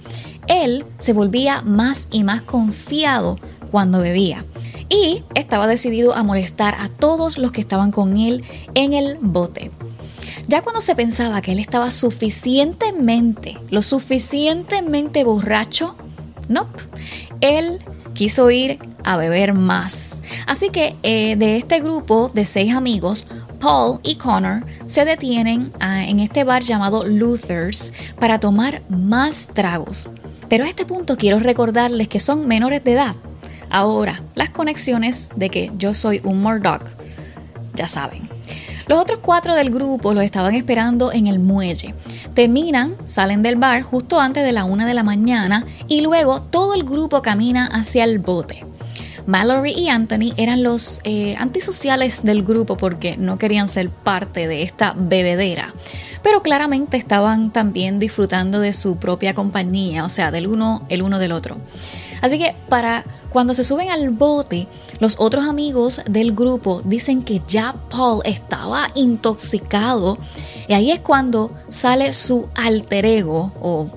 Él 0.47 0.85
se 0.97 1.13
volvía 1.13 1.61
más 1.61 2.07
y 2.11 2.23
más 2.23 2.41
confiado 2.41 3.37
cuando 3.71 3.99
bebía 3.99 4.45
y 4.89 5.23
estaba 5.33 5.67
decidido 5.67 6.13
a 6.13 6.23
molestar 6.23 6.75
a 6.75 6.89
todos 6.89 7.37
los 7.37 7.51
que 7.51 7.61
estaban 7.61 7.91
con 7.91 8.17
él 8.17 8.43
en 8.75 8.93
el 8.93 9.17
bote. 9.19 9.71
Ya 10.47 10.61
cuando 10.61 10.81
se 10.81 10.95
pensaba 10.95 11.41
que 11.41 11.53
él 11.53 11.59
estaba 11.59 11.89
suficientemente, 11.89 13.57
lo 13.69 13.81
suficientemente 13.81 15.23
borracho, 15.23 15.95
no, 16.49 16.67
él 17.41 17.79
quiso 18.13 18.51
ir 18.51 18.77
a 19.03 19.17
beber 19.17 19.53
más. 19.53 20.21
Así 20.45 20.69
que 20.69 20.95
eh, 21.03 21.35
de 21.35 21.57
este 21.57 21.79
grupo 21.79 22.29
de 22.33 22.45
seis 22.45 22.73
amigos, 22.73 23.27
Paul 23.63 24.01
y 24.03 24.15
Connor 24.15 24.65
se 24.85 25.05
detienen 25.05 25.71
ah, 25.79 26.03
en 26.03 26.19
este 26.19 26.43
bar 26.43 26.63
llamado 26.63 27.05
Luther's 27.05 27.93
para 28.19 28.37
tomar 28.37 28.81
más 28.89 29.47
tragos. 29.47 30.09
Pero 30.49 30.65
a 30.65 30.67
este 30.67 30.85
punto 30.85 31.15
quiero 31.15 31.39
recordarles 31.39 32.09
que 32.09 32.19
son 32.19 32.45
menores 32.45 32.83
de 32.83 32.91
edad. 32.91 33.15
Ahora, 33.69 34.21
las 34.35 34.49
conexiones 34.49 35.29
de 35.37 35.49
que 35.49 35.71
yo 35.77 35.93
soy 35.93 36.19
un 36.25 36.41
Murdoch, 36.41 36.81
ya 37.73 37.87
saben. 37.87 38.29
Los 38.87 38.99
otros 38.99 39.19
cuatro 39.21 39.55
del 39.55 39.69
grupo 39.69 40.13
los 40.13 40.25
estaban 40.25 40.55
esperando 40.55 41.13
en 41.13 41.27
el 41.27 41.39
muelle. 41.39 41.95
Terminan, 42.33 42.95
salen 43.05 43.43
del 43.43 43.55
bar 43.55 43.81
justo 43.81 44.19
antes 44.19 44.43
de 44.43 44.51
la 44.51 44.65
una 44.65 44.85
de 44.85 44.93
la 44.93 45.03
mañana 45.03 45.65
y 45.87 46.01
luego 46.01 46.41
todo 46.41 46.73
el 46.73 46.83
grupo 46.83 47.21
camina 47.21 47.67
hacia 47.67 48.03
el 48.03 48.19
bote. 48.19 48.65
Mallory 49.25 49.73
y 49.73 49.89
Anthony 49.89 50.33
eran 50.37 50.63
los 50.63 51.01
eh, 51.03 51.35
antisociales 51.37 52.23
del 52.23 52.43
grupo 52.43 52.77
porque 52.77 53.17
no 53.17 53.37
querían 53.37 53.67
ser 53.67 53.89
parte 53.89 54.47
de 54.47 54.63
esta 54.63 54.93
bebedera. 54.97 55.73
Pero 56.21 56.41
claramente 56.41 56.97
estaban 56.97 57.51
también 57.51 57.99
disfrutando 57.99 58.59
de 58.59 58.73
su 58.73 58.97
propia 58.97 59.33
compañía, 59.33 60.05
o 60.05 60.09
sea, 60.09 60.31
del 60.31 60.47
uno, 60.47 60.85
el 60.89 61.01
uno 61.01 61.19
del 61.19 61.33
otro. 61.33 61.57
Así 62.21 62.37
que 62.39 62.55
para 62.69 63.03
cuando 63.29 63.53
se 63.53 63.63
suben 63.63 63.89
al 63.89 64.09
bote, 64.11 64.67
los 64.99 65.15
otros 65.19 65.43
amigos 65.45 66.01
del 66.05 66.33
grupo 66.33 66.81
dicen 66.85 67.23
que 67.23 67.41
ya 67.47 67.75
Paul 67.89 68.21
estaba 68.23 68.91
intoxicado 68.95 70.17
y 70.67 70.73
ahí 70.73 70.91
es 70.91 70.99
cuando 70.99 71.51
sale 71.67 72.13
su 72.13 72.47
alter 72.55 73.05
ego 73.05 73.51
o 73.59 73.89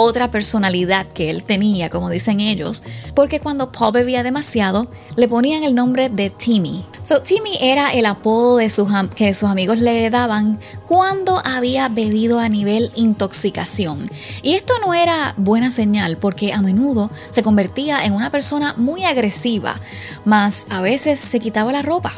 otra 0.00 0.30
personalidad 0.30 1.08
que 1.08 1.28
él 1.28 1.42
tenía, 1.42 1.90
como 1.90 2.08
dicen 2.08 2.38
ellos, 2.38 2.84
porque 3.14 3.40
cuando 3.40 3.72
Paul 3.72 3.94
bebía 3.94 4.22
demasiado, 4.22 4.86
le 5.16 5.26
ponían 5.26 5.64
el 5.64 5.74
nombre 5.74 6.08
de 6.08 6.30
Timmy. 6.30 6.84
So, 7.02 7.20
Timmy 7.20 7.58
era 7.60 7.90
el 7.90 8.06
apodo 8.06 8.58
de 8.58 8.70
sus, 8.70 8.88
que 9.16 9.34
sus 9.34 9.48
amigos 9.48 9.80
le 9.80 10.08
daban 10.08 10.60
cuando 10.86 11.42
había 11.44 11.88
bebido 11.88 12.38
a 12.38 12.48
nivel 12.48 12.92
intoxicación. 12.94 14.08
Y 14.42 14.54
esto 14.54 14.74
no 14.78 14.94
era 14.94 15.34
buena 15.36 15.72
señal 15.72 16.16
porque 16.16 16.52
a 16.52 16.62
menudo 16.62 17.10
se 17.30 17.42
convertía 17.42 18.04
en 18.04 18.12
una 18.12 18.30
persona 18.30 18.74
muy 18.76 19.04
agresiva, 19.04 19.80
más 20.24 20.68
a 20.70 20.80
veces 20.80 21.18
se 21.18 21.40
quitaba 21.40 21.72
la 21.72 21.82
ropa. 21.82 22.12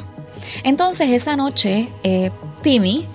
Entonces 0.64 1.08
esa 1.08 1.34
noche, 1.34 1.88
eh, 2.02 2.30
Timmy 2.60 3.06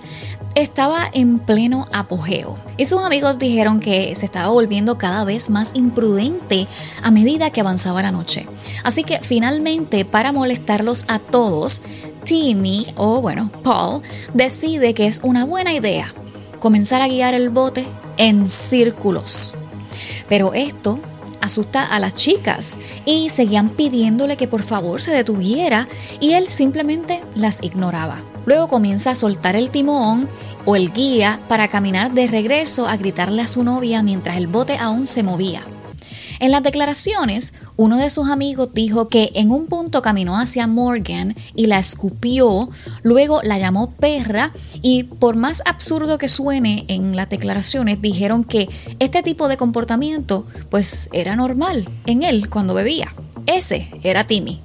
estaba 0.56 1.08
en 1.12 1.38
pleno 1.38 1.86
apogeo 1.92 2.56
y 2.78 2.86
sus 2.86 3.02
amigos 3.02 3.38
dijeron 3.38 3.78
que 3.78 4.14
se 4.16 4.24
estaba 4.24 4.48
volviendo 4.48 4.96
cada 4.96 5.22
vez 5.24 5.50
más 5.50 5.72
imprudente 5.74 6.66
a 7.02 7.10
medida 7.10 7.50
que 7.50 7.60
avanzaba 7.60 8.00
la 8.00 8.10
noche. 8.10 8.46
Así 8.82 9.04
que 9.04 9.20
finalmente, 9.20 10.06
para 10.06 10.32
molestarlos 10.32 11.04
a 11.08 11.18
todos, 11.18 11.82
Timmy, 12.24 12.86
o 12.96 13.20
bueno, 13.20 13.50
Paul, 13.62 14.00
decide 14.32 14.94
que 14.94 15.06
es 15.06 15.20
una 15.22 15.44
buena 15.44 15.74
idea 15.74 16.14
comenzar 16.58 17.02
a 17.02 17.08
guiar 17.08 17.34
el 17.34 17.50
bote 17.50 17.86
en 18.16 18.48
círculos. 18.48 19.54
Pero 20.26 20.54
esto 20.54 20.98
asusta 21.40 21.84
a 21.84 21.98
las 21.98 22.14
chicas 22.14 22.76
y 23.04 23.30
seguían 23.30 23.70
pidiéndole 23.70 24.36
que 24.36 24.48
por 24.48 24.62
favor 24.62 25.00
se 25.00 25.12
detuviera 25.12 25.88
y 26.20 26.32
él 26.32 26.48
simplemente 26.48 27.22
las 27.34 27.62
ignoraba. 27.62 28.22
Luego 28.44 28.68
comienza 28.68 29.10
a 29.10 29.14
soltar 29.14 29.56
el 29.56 29.70
timón 29.70 30.28
o 30.64 30.76
el 30.76 30.92
guía 30.92 31.40
para 31.48 31.68
caminar 31.68 32.12
de 32.12 32.26
regreso 32.26 32.88
a 32.88 32.96
gritarle 32.96 33.42
a 33.42 33.48
su 33.48 33.62
novia 33.62 34.02
mientras 34.02 34.36
el 34.36 34.46
bote 34.46 34.76
aún 34.76 35.06
se 35.06 35.22
movía. 35.22 35.62
En 36.38 36.50
las 36.50 36.62
declaraciones, 36.62 37.54
uno 37.76 37.98
de 37.98 38.10
sus 38.10 38.28
amigos 38.28 38.70
dijo 38.72 39.08
que 39.08 39.30
en 39.34 39.50
un 39.50 39.66
punto 39.66 40.02
caminó 40.02 40.38
hacia 40.38 40.66
Morgan 40.66 41.34
y 41.54 41.66
la 41.66 41.78
escupió, 41.78 42.70
luego 43.02 43.42
la 43.42 43.58
llamó 43.58 43.90
perra 43.90 44.52
y 44.82 45.04
por 45.04 45.36
más 45.36 45.62
absurdo 45.66 46.18
que 46.18 46.28
suene 46.28 46.84
en 46.88 47.16
las 47.16 47.28
declaraciones, 47.28 48.00
dijeron 48.00 48.44
que 48.44 48.68
este 48.98 49.22
tipo 49.22 49.48
de 49.48 49.56
comportamiento 49.56 50.46
pues 50.70 51.08
era 51.12 51.36
normal 51.36 51.88
en 52.06 52.22
él 52.22 52.48
cuando 52.48 52.74
bebía. 52.74 53.12
Ese 53.46 53.88
era 54.02 54.26
Timmy 54.26 54.60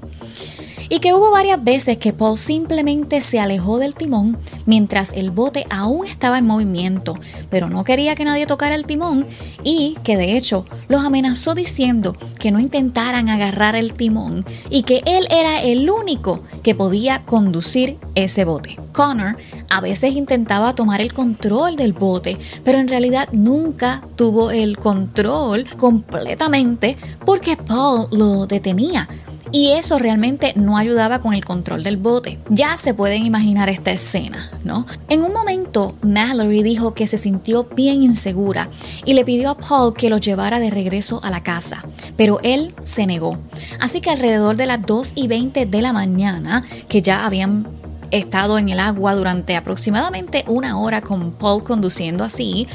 y 0.91 0.99
que 0.99 1.13
hubo 1.13 1.31
varias 1.31 1.63
veces 1.63 1.97
que 1.97 2.11
Paul 2.11 2.37
simplemente 2.37 3.21
se 3.21 3.39
alejó 3.39 3.79
del 3.79 3.95
timón 3.95 4.37
mientras 4.65 5.13
el 5.13 5.31
bote 5.31 5.65
aún 5.69 6.05
estaba 6.05 6.37
en 6.37 6.45
movimiento, 6.45 7.15
pero 7.49 7.69
no 7.69 7.85
quería 7.85 8.13
que 8.13 8.25
nadie 8.25 8.45
tocara 8.45 8.75
el 8.75 8.85
timón 8.85 9.25
y 9.63 9.95
que 10.03 10.17
de 10.17 10.35
hecho 10.35 10.65
los 10.89 11.05
amenazó 11.05 11.55
diciendo 11.55 12.13
que 12.39 12.51
no 12.51 12.59
intentaran 12.59 13.29
agarrar 13.29 13.77
el 13.77 13.93
timón 13.93 14.43
y 14.69 14.83
que 14.83 15.01
él 15.05 15.29
era 15.31 15.61
el 15.61 15.89
único 15.89 16.41
que 16.61 16.75
podía 16.75 17.23
conducir 17.23 17.97
ese 18.15 18.43
bote. 18.43 18.77
Connor 18.91 19.37
a 19.69 19.79
veces 19.79 20.13
intentaba 20.17 20.75
tomar 20.75 20.99
el 20.99 21.13
control 21.13 21.77
del 21.77 21.93
bote, 21.93 22.37
pero 22.65 22.79
en 22.79 22.89
realidad 22.89 23.29
nunca 23.31 24.03
tuvo 24.17 24.51
el 24.51 24.77
control 24.77 25.65
completamente 25.77 26.97
porque 27.25 27.55
Paul 27.55 28.07
lo 28.11 28.45
detenía 28.45 29.07
y 29.51 29.71
eso 29.71 29.97
realmente 29.97 30.53
no 30.55 30.77
ayudaba 30.77 31.19
con 31.19 31.33
el 31.33 31.43
control 31.43 31.83
del 31.83 31.97
bote. 31.97 32.39
Ya 32.49 32.77
se 32.77 32.93
pueden 32.93 33.25
imaginar 33.25 33.69
esta 33.69 33.91
escena, 33.91 34.49
¿no? 34.63 34.85
En 35.09 35.23
un 35.23 35.33
momento, 35.33 35.95
Mallory 36.01 36.63
dijo 36.63 36.93
que 36.93 37.07
se 37.07 37.17
sintió 37.17 37.65
bien 37.65 38.03
insegura 38.03 38.69
y 39.05 39.13
le 39.13 39.25
pidió 39.25 39.49
a 39.51 39.57
Paul 39.57 39.93
que 39.93 40.09
lo 40.09 40.17
llevara 40.17 40.59
de 40.59 40.69
regreso 40.69 41.19
a 41.23 41.29
la 41.29 41.43
casa, 41.43 41.83
pero 42.15 42.39
él 42.43 42.73
se 42.83 43.05
negó. 43.05 43.37
Así 43.79 44.01
que 44.01 44.09
alrededor 44.09 44.55
de 44.55 44.65
las 44.65 44.81
2 44.85 45.13
y 45.15 45.27
20 45.27 45.65
de 45.65 45.81
la 45.81 45.93
mañana, 45.93 46.65
que 46.87 47.01
ya 47.01 47.25
habían 47.25 47.67
estado 48.11 48.57
en 48.57 48.69
el 48.69 48.79
agua 48.79 49.15
durante 49.15 49.55
aproximadamente 49.55 50.43
una 50.47 50.77
hora 50.77 51.01
con 51.01 51.31
Paul 51.31 51.63
conduciendo 51.63 52.23
así, 52.23 52.67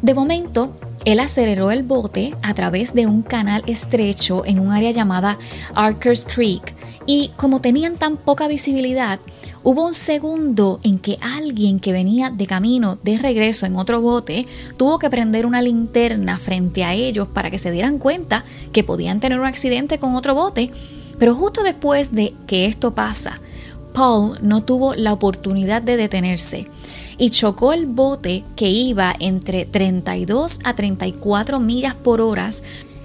de 0.00 0.14
momento 0.14 0.76
él 1.04 1.20
aceleró 1.20 1.70
el 1.70 1.82
bote 1.82 2.34
a 2.42 2.54
través 2.54 2.94
de 2.94 3.06
un 3.06 3.22
canal 3.22 3.62
estrecho 3.66 4.44
en 4.44 4.58
un 4.60 4.70
área 4.70 4.92
llamada 4.92 5.38
Arkers 5.74 6.24
Creek 6.24 6.74
y 7.06 7.30
como 7.36 7.60
tenían 7.60 7.96
tan 7.96 8.16
poca 8.16 8.46
visibilidad, 8.46 9.18
hubo 9.64 9.84
un 9.84 9.94
segundo 9.94 10.78
en 10.84 10.98
que 10.98 11.18
alguien 11.20 11.80
que 11.80 11.92
venía 11.92 12.30
de 12.30 12.46
camino 12.46 12.98
de 13.02 13.18
regreso 13.18 13.66
en 13.66 13.76
otro 13.76 14.00
bote 14.00 14.46
tuvo 14.76 14.98
que 14.98 15.10
prender 15.10 15.46
una 15.46 15.62
linterna 15.62 16.38
frente 16.38 16.84
a 16.84 16.94
ellos 16.94 17.26
para 17.28 17.50
que 17.50 17.58
se 17.58 17.72
dieran 17.72 17.98
cuenta 17.98 18.44
que 18.72 18.84
podían 18.84 19.18
tener 19.18 19.40
un 19.40 19.46
accidente 19.46 19.98
con 19.98 20.14
otro 20.14 20.34
bote. 20.34 20.70
Pero 21.18 21.34
justo 21.34 21.62
después 21.62 22.14
de 22.14 22.34
que 22.46 22.66
esto 22.66 22.94
pasa, 22.94 23.40
Paul 23.92 24.38
no 24.40 24.62
tuvo 24.62 24.94
la 24.94 25.12
oportunidad 25.12 25.82
de 25.82 25.96
detenerse 25.96 26.68
y 27.22 27.30
chocó 27.30 27.72
el 27.72 27.86
bote 27.86 28.42
que 28.56 28.68
iba 28.68 29.14
entre 29.20 29.64
32 29.64 30.58
a 30.64 30.74
34 30.74 31.60
millas 31.60 31.94
por 31.94 32.20
hora. 32.20 32.50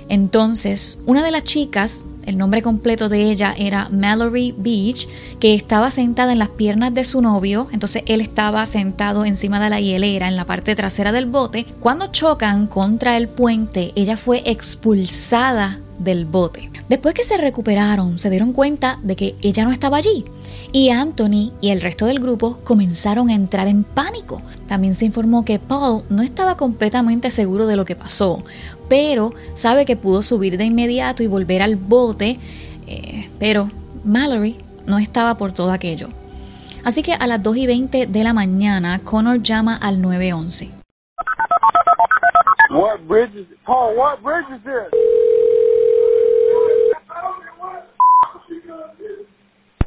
Entonces, 0.09 0.97
una 1.05 1.23
de 1.23 1.29
las 1.29 1.43
chicas 1.43 2.03
el 2.25 2.35
nombre 2.35 2.63
completo 2.63 3.09
de 3.09 3.29
ella 3.29 3.53
era 3.55 3.89
Mallory 3.89 4.55
Beach, 4.57 5.07
que 5.39 5.53
estaba 5.53 5.91
sentada 5.91 6.33
en 6.33 6.39
las 6.39 6.49
piernas 6.49 6.95
de 6.95 7.03
su 7.03 7.21
novio, 7.21 7.67
entonces 7.71 8.01
él 8.07 8.19
estaba 8.19 8.65
sentado 8.65 9.23
encima 9.23 9.63
de 9.63 9.69
la 9.69 9.79
hielera 9.79 10.27
en 10.27 10.35
la 10.35 10.45
parte 10.45 10.75
trasera 10.75 11.11
del 11.11 11.27
bote. 11.27 11.67
Cuando 11.79 12.07
chocan 12.07 12.65
contra 12.65 13.17
el 13.17 13.27
puente, 13.27 13.93
ella 13.95 14.17
fue 14.17 14.41
expulsada 14.49 15.79
del 15.99 16.25
bote. 16.25 16.71
Después 16.89 17.13
que 17.13 17.23
se 17.23 17.37
recuperaron, 17.37 18.17
se 18.17 18.31
dieron 18.31 18.51
cuenta 18.51 18.97
de 19.03 19.15
que 19.15 19.35
ella 19.43 19.63
no 19.63 19.71
estaba 19.71 19.97
allí 19.97 20.25
y 20.77 20.91
Anthony 20.91 21.53
y 21.59 21.71
el 21.71 21.81
resto 21.81 22.05
del 22.05 22.19
grupo 22.19 22.59
comenzaron 22.63 23.29
a 23.29 23.33
entrar 23.33 23.67
en 23.67 23.83
pánico. 23.83 24.43
También 24.67 24.93
se 24.93 25.05
informó 25.05 25.43
que 25.43 25.57
Paul 25.57 26.03
no 26.07 26.21
estaba 26.21 26.55
completamente 26.55 27.31
seguro 27.31 27.65
de 27.65 27.75
lo 27.75 27.83
que 27.83 27.95
pasó, 27.95 28.43
pero 28.87 29.33
sabe 29.53 29.87
que 29.87 29.95
pudo 29.95 30.21
subir 30.21 30.55
de 30.55 30.65
inmediato 30.65 31.23
y 31.23 31.27
volver 31.27 31.63
al 31.63 31.77
bote, 31.77 32.37
eh, 32.85 33.27
pero 33.39 33.71
Mallory 34.03 34.57
no 34.85 34.99
estaba 34.99 35.35
por 35.35 35.51
todo 35.51 35.71
aquello. 35.71 36.09
Así 36.83 37.01
que 37.01 37.13
a 37.13 37.25
las 37.25 37.41
2 37.41 37.57
y 37.57 37.65
20 37.65 38.05
de 38.05 38.23
la 38.23 38.33
mañana, 38.33 38.99
Connor 39.03 39.41
llama 39.41 39.77
al 39.77 39.99
911. 39.99 40.69
What 42.69 42.99
Paul, 43.65 43.95
bridge 44.21 44.45
this? 44.63 45.36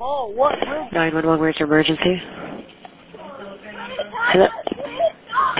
Paul, 0.00 0.32
what? 0.32 0.54
911, 0.94 1.38
where's 1.38 1.56
your 1.58 1.68
emergency? 1.68 2.16
Hello? 4.32 4.46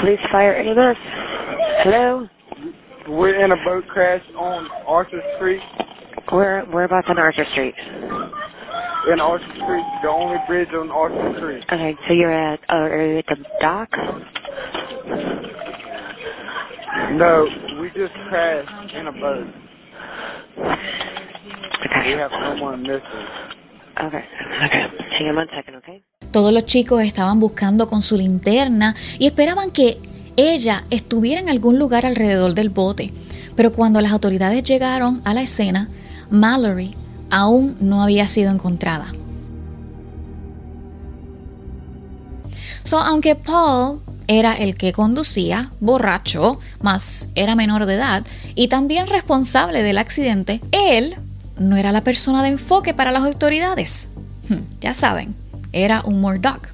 Police, 0.01 0.19
fire, 0.33 0.55
EMS. 0.55 0.97
Hello? 1.85 2.27
We're 3.07 3.45
in 3.45 3.53
a 3.53 3.57
boat 3.67 3.87
crash 3.87 4.23
on 4.39 4.67
Arthur 4.87 5.21
Street. 5.37 5.61
Where, 6.33 6.65
whereabouts 6.73 7.09
on 7.11 7.19
Arthur 7.19 7.45
Street? 7.53 7.75
In 9.13 9.21
Arthur 9.21 9.45
Street, 9.63 9.85
the 10.03 10.09
only 10.09 10.39
bridge 10.47 10.71
on 10.73 10.91
Arthur 10.91 11.35
Street. 11.37 11.63
Okay, 11.71 11.95
so 12.09 12.15
you're 12.15 12.33
at, 12.33 12.61
uh, 12.71 12.77
are 12.77 13.07
you 13.13 13.19
at 13.19 13.27
the 13.27 13.37
dock? 13.61 13.91
No, 17.13 17.47
we 17.79 17.89
just 17.89 18.15
crashed 18.31 18.95
in 18.95 19.07
a 19.07 19.13
boat. 19.13 19.47
Okay. 21.85 22.15
We 22.15 22.19
have 22.19 22.31
someone 22.43 22.83
missing. 22.83 23.40
Todos 26.33 26.53
los 26.53 26.65
chicos 26.65 27.03
estaban 27.03 27.41
buscando 27.41 27.89
con 27.89 28.03
su 28.03 28.17
linterna 28.17 28.95
y 29.19 29.27
esperaban 29.27 29.71
que 29.71 29.99
ella 30.37 30.85
estuviera 30.91 31.41
en 31.41 31.49
algún 31.49 31.79
lugar 31.79 32.07
alrededor 32.07 32.55
del 32.55 32.71
bote. 32.71 33.11
Pero 33.57 33.73
cuando 33.73 34.01
las 34.01 34.13
autoridades 34.13 34.63
llegaron 34.65 35.21
a 35.25 35.35
la 35.35 35.43
escena, 35.43 35.89
Mallory 36.31 36.95
aún 37.31 37.77
no 37.81 38.03
había 38.03 38.27
sido 38.29 38.51
encontrada. 38.51 39.07
So, 42.83 42.99
aunque 42.99 43.35
Paul 43.35 44.01
era 44.27 44.55
el 44.55 44.75
que 44.75 44.93
conducía, 44.93 45.71
borracho, 45.81 46.59
más 46.81 47.31
era 47.35 47.55
menor 47.55 47.87
de 47.87 47.95
edad 47.97 48.27
y 48.55 48.69
también 48.69 49.07
responsable 49.07 49.83
del 49.83 49.99
accidente, 49.99 50.61
él 50.73 51.17
no 51.61 51.77
era 51.77 51.93
la 51.93 52.03
persona 52.03 52.43
de 52.43 52.49
enfoque 52.49 52.95
para 52.95 53.13
las 53.13 53.23
autoridades. 53.23 54.11
Hmm, 54.49 54.65
ya 54.81 54.95
saben, 54.95 55.37
era 55.73 56.03
un 56.05 56.21
Murdoch. 56.21 56.67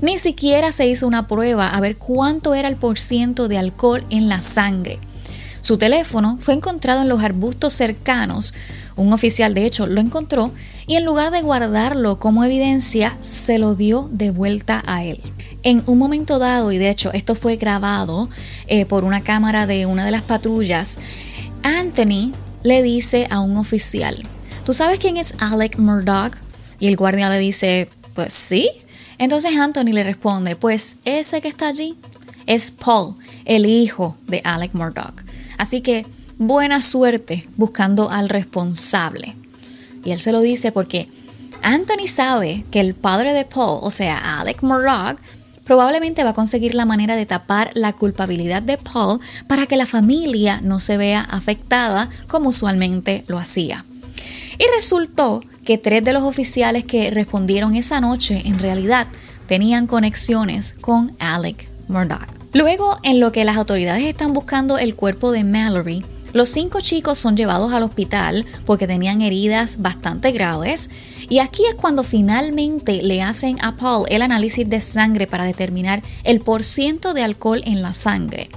Ni 0.00 0.18
siquiera 0.18 0.72
se 0.72 0.86
hizo 0.86 1.06
una 1.06 1.28
prueba 1.28 1.68
a 1.68 1.80
ver 1.80 1.96
cuánto 1.98 2.54
era 2.54 2.66
el 2.66 2.76
porciento 2.76 3.46
de 3.46 3.58
alcohol 3.58 4.02
en 4.10 4.28
la 4.28 4.40
sangre. 4.40 4.98
Su 5.60 5.76
teléfono 5.76 6.38
fue 6.40 6.54
encontrado 6.54 7.02
en 7.02 7.08
los 7.10 7.22
arbustos 7.22 7.74
cercanos. 7.74 8.54
Un 8.96 9.12
oficial, 9.12 9.54
de 9.54 9.66
hecho, 9.66 9.86
lo 9.86 10.00
encontró 10.00 10.52
y 10.86 10.96
en 10.96 11.04
lugar 11.04 11.30
de 11.30 11.42
guardarlo 11.42 12.18
como 12.18 12.42
evidencia, 12.42 13.16
se 13.20 13.58
lo 13.58 13.74
dio 13.74 14.08
de 14.10 14.30
vuelta 14.30 14.82
a 14.86 15.04
él. 15.04 15.20
En 15.62 15.82
un 15.86 15.98
momento 15.98 16.38
dado, 16.38 16.72
y 16.72 16.78
de 16.78 16.88
hecho 16.88 17.12
esto 17.12 17.34
fue 17.34 17.56
grabado 17.56 18.30
eh, 18.66 18.86
por 18.86 19.04
una 19.04 19.20
cámara 19.20 19.66
de 19.66 19.84
una 19.84 20.06
de 20.06 20.10
las 20.10 20.22
patrullas, 20.22 20.98
Anthony 21.62 22.32
le 22.62 22.82
dice 22.82 23.26
a 23.30 23.40
un 23.40 23.56
oficial, 23.56 24.22
¿tú 24.64 24.74
sabes 24.74 24.98
quién 24.98 25.16
es 25.16 25.34
Alec 25.38 25.78
Murdoch? 25.78 26.36
Y 26.78 26.88
el 26.88 26.96
guardia 26.96 27.28
le 27.28 27.38
dice, 27.38 27.88
pues 28.14 28.32
sí. 28.32 28.70
Entonces 29.18 29.56
Anthony 29.56 29.92
le 29.92 30.02
responde, 30.02 30.56
pues 30.56 30.98
ese 31.04 31.40
que 31.40 31.48
está 31.48 31.68
allí 31.68 31.96
es 32.46 32.70
Paul, 32.70 33.14
el 33.44 33.66
hijo 33.66 34.16
de 34.26 34.40
Alec 34.44 34.74
Murdoch. 34.74 35.14
Así 35.58 35.82
que 35.82 36.06
buena 36.38 36.80
suerte 36.80 37.46
buscando 37.56 38.10
al 38.10 38.28
responsable. 38.28 39.36
Y 40.04 40.12
él 40.12 40.20
se 40.20 40.32
lo 40.32 40.40
dice 40.40 40.72
porque 40.72 41.08
Anthony 41.62 42.06
sabe 42.06 42.64
que 42.70 42.80
el 42.80 42.94
padre 42.94 43.34
de 43.34 43.44
Paul, 43.44 43.80
o 43.82 43.90
sea, 43.90 44.40
Alec 44.40 44.62
Murdoch, 44.62 45.18
probablemente 45.70 46.24
va 46.24 46.30
a 46.30 46.34
conseguir 46.34 46.74
la 46.74 46.84
manera 46.84 47.14
de 47.14 47.26
tapar 47.26 47.70
la 47.74 47.92
culpabilidad 47.92 48.60
de 48.60 48.76
Paul 48.76 49.20
para 49.46 49.66
que 49.66 49.76
la 49.76 49.86
familia 49.86 50.60
no 50.60 50.80
se 50.80 50.96
vea 50.96 51.20
afectada 51.20 52.08
como 52.26 52.48
usualmente 52.48 53.22
lo 53.28 53.38
hacía. 53.38 53.84
Y 54.58 54.64
resultó 54.74 55.44
que 55.64 55.78
tres 55.78 56.04
de 56.04 56.12
los 56.12 56.24
oficiales 56.24 56.82
que 56.82 57.12
respondieron 57.12 57.76
esa 57.76 58.00
noche 58.00 58.42
en 58.46 58.58
realidad 58.58 59.06
tenían 59.46 59.86
conexiones 59.86 60.72
con 60.72 61.12
Alec 61.20 61.68
Murdoch. 61.86 62.26
Luego, 62.52 62.98
en 63.04 63.20
lo 63.20 63.30
que 63.30 63.44
las 63.44 63.56
autoridades 63.56 64.02
están 64.02 64.32
buscando 64.32 64.76
el 64.76 64.96
cuerpo 64.96 65.30
de 65.30 65.44
Mallory, 65.44 66.04
los 66.32 66.48
cinco 66.48 66.80
chicos 66.80 67.18
son 67.18 67.36
llevados 67.36 67.72
al 67.72 67.82
hospital 67.82 68.46
porque 68.64 68.86
tenían 68.86 69.20
heridas 69.20 69.82
bastante 69.82 70.30
graves 70.30 70.90
y 71.30 71.38
aquí 71.38 71.62
es 71.64 71.76
cuando 71.76 72.02
finalmente 72.02 73.04
le 73.04 73.22
hacen 73.22 73.64
a 73.64 73.76
Paul 73.76 74.04
el 74.10 74.20
análisis 74.20 74.68
de 74.68 74.80
sangre 74.80 75.28
para 75.28 75.44
determinar 75.44 76.02
el 76.24 76.40
porciento 76.40 77.14
de 77.14 77.22
alcohol 77.22 77.62
en 77.64 77.82
la 77.82 77.94
sangre. 77.94 78.50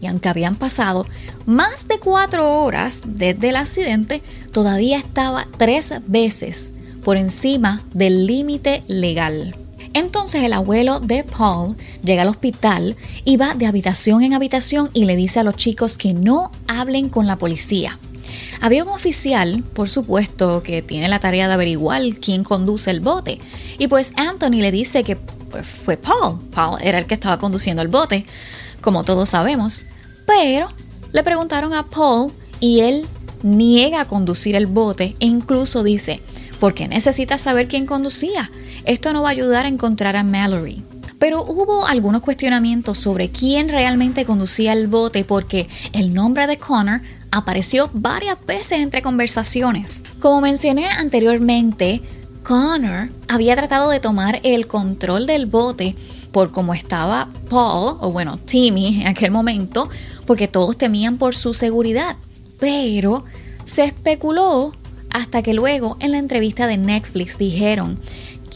Y 0.00 0.06
aunque 0.06 0.28
habían 0.28 0.54
pasado 0.54 1.06
más 1.44 1.88
de 1.88 1.98
cuatro 1.98 2.62
horas 2.62 3.02
desde 3.04 3.50
el 3.50 3.56
accidente, 3.56 4.22
todavía 4.52 4.96
estaba 4.96 5.46
tres 5.58 5.92
veces 6.06 6.72
por 7.04 7.16
encima 7.16 7.82
del 7.92 8.28
límite 8.28 8.84
legal. 8.86 9.56
Entonces 9.92 10.44
el 10.44 10.52
abuelo 10.52 11.00
de 11.00 11.24
Paul 11.24 11.76
llega 12.04 12.22
al 12.22 12.28
hospital 12.28 12.96
y 13.24 13.38
va 13.38 13.54
de 13.54 13.66
habitación 13.66 14.22
en 14.22 14.34
habitación 14.34 14.90
y 14.92 15.04
le 15.04 15.16
dice 15.16 15.40
a 15.40 15.44
los 15.44 15.56
chicos 15.56 15.98
que 15.98 16.14
no 16.14 16.52
hablen 16.68 17.08
con 17.08 17.26
la 17.26 17.36
policía. 17.36 17.98
Había 18.60 18.84
un 18.84 18.90
oficial, 18.90 19.64
por 19.72 19.88
supuesto, 19.88 20.62
que 20.62 20.82
tiene 20.82 21.08
la 21.08 21.18
tarea 21.18 21.48
de 21.48 21.54
averiguar 21.54 22.02
quién 22.20 22.44
conduce 22.44 22.90
el 22.90 23.00
bote. 23.00 23.38
Y 23.78 23.88
pues 23.88 24.12
Anthony 24.16 24.60
le 24.60 24.70
dice 24.70 25.02
que 25.02 25.16
pues, 25.16 25.66
fue 25.66 25.96
Paul. 25.96 26.38
Paul 26.54 26.78
era 26.82 26.98
el 26.98 27.06
que 27.06 27.14
estaba 27.14 27.38
conduciendo 27.38 27.80
el 27.80 27.88
bote, 27.88 28.26
como 28.82 29.04
todos 29.04 29.30
sabemos. 29.30 29.84
Pero 30.26 30.68
le 31.12 31.22
preguntaron 31.22 31.72
a 31.72 31.88
Paul 31.88 32.32
y 32.60 32.80
él 32.80 33.06
niega 33.42 34.02
a 34.02 34.04
conducir 34.04 34.54
el 34.54 34.66
bote 34.66 35.16
e 35.18 35.26
incluso 35.26 35.82
dice, 35.82 36.20
porque 36.60 36.86
necesita 36.86 37.38
saber 37.38 37.66
quién 37.66 37.86
conducía. 37.86 38.50
Esto 38.84 39.12
no 39.14 39.22
va 39.22 39.30
a 39.30 39.32
ayudar 39.32 39.64
a 39.64 39.68
encontrar 39.68 40.16
a 40.16 40.22
Mallory. 40.22 40.84
Pero 41.20 41.44
hubo 41.44 41.86
algunos 41.86 42.22
cuestionamientos 42.22 42.98
sobre 42.98 43.28
quién 43.28 43.68
realmente 43.68 44.24
conducía 44.24 44.72
el 44.72 44.88
bote 44.88 45.22
porque 45.22 45.68
el 45.92 46.14
nombre 46.14 46.46
de 46.46 46.56
Connor 46.58 47.02
apareció 47.30 47.90
varias 47.92 48.38
veces 48.46 48.80
entre 48.80 49.02
conversaciones. 49.02 50.02
Como 50.18 50.40
mencioné 50.40 50.88
anteriormente, 50.88 52.00
Connor 52.42 53.10
había 53.28 53.54
tratado 53.54 53.90
de 53.90 54.00
tomar 54.00 54.40
el 54.44 54.66
control 54.66 55.26
del 55.26 55.44
bote 55.44 55.94
por 56.32 56.52
cómo 56.52 56.72
estaba 56.72 57.28
Paul, 57.50 57.98
o 58.00 58.10
bueno, 58.10 58.38
Timmy 58.38 59.02
en 59.02 59.06
aquel 59.06 59.30
momento, 59.30 59.90
porque 60.26 60.48
todos 60.48 60.78
temían 60.78 61.18
por 61.18 61.36
su 61.36 61.52
seguridad. 61.52 62.16
Pero 62.58 63.26
se 63.66 63.84
especuló 63.84 64.72
hasta 65.10 65.42
que 65.42 65.52
luego 65.52 65.98
en 66.00 66.12
la 66.12 66.18
entrevista 66.18 66.66
de 66.66 66.78
Netflix 66.78 67.36
dijeron 67.36 67.98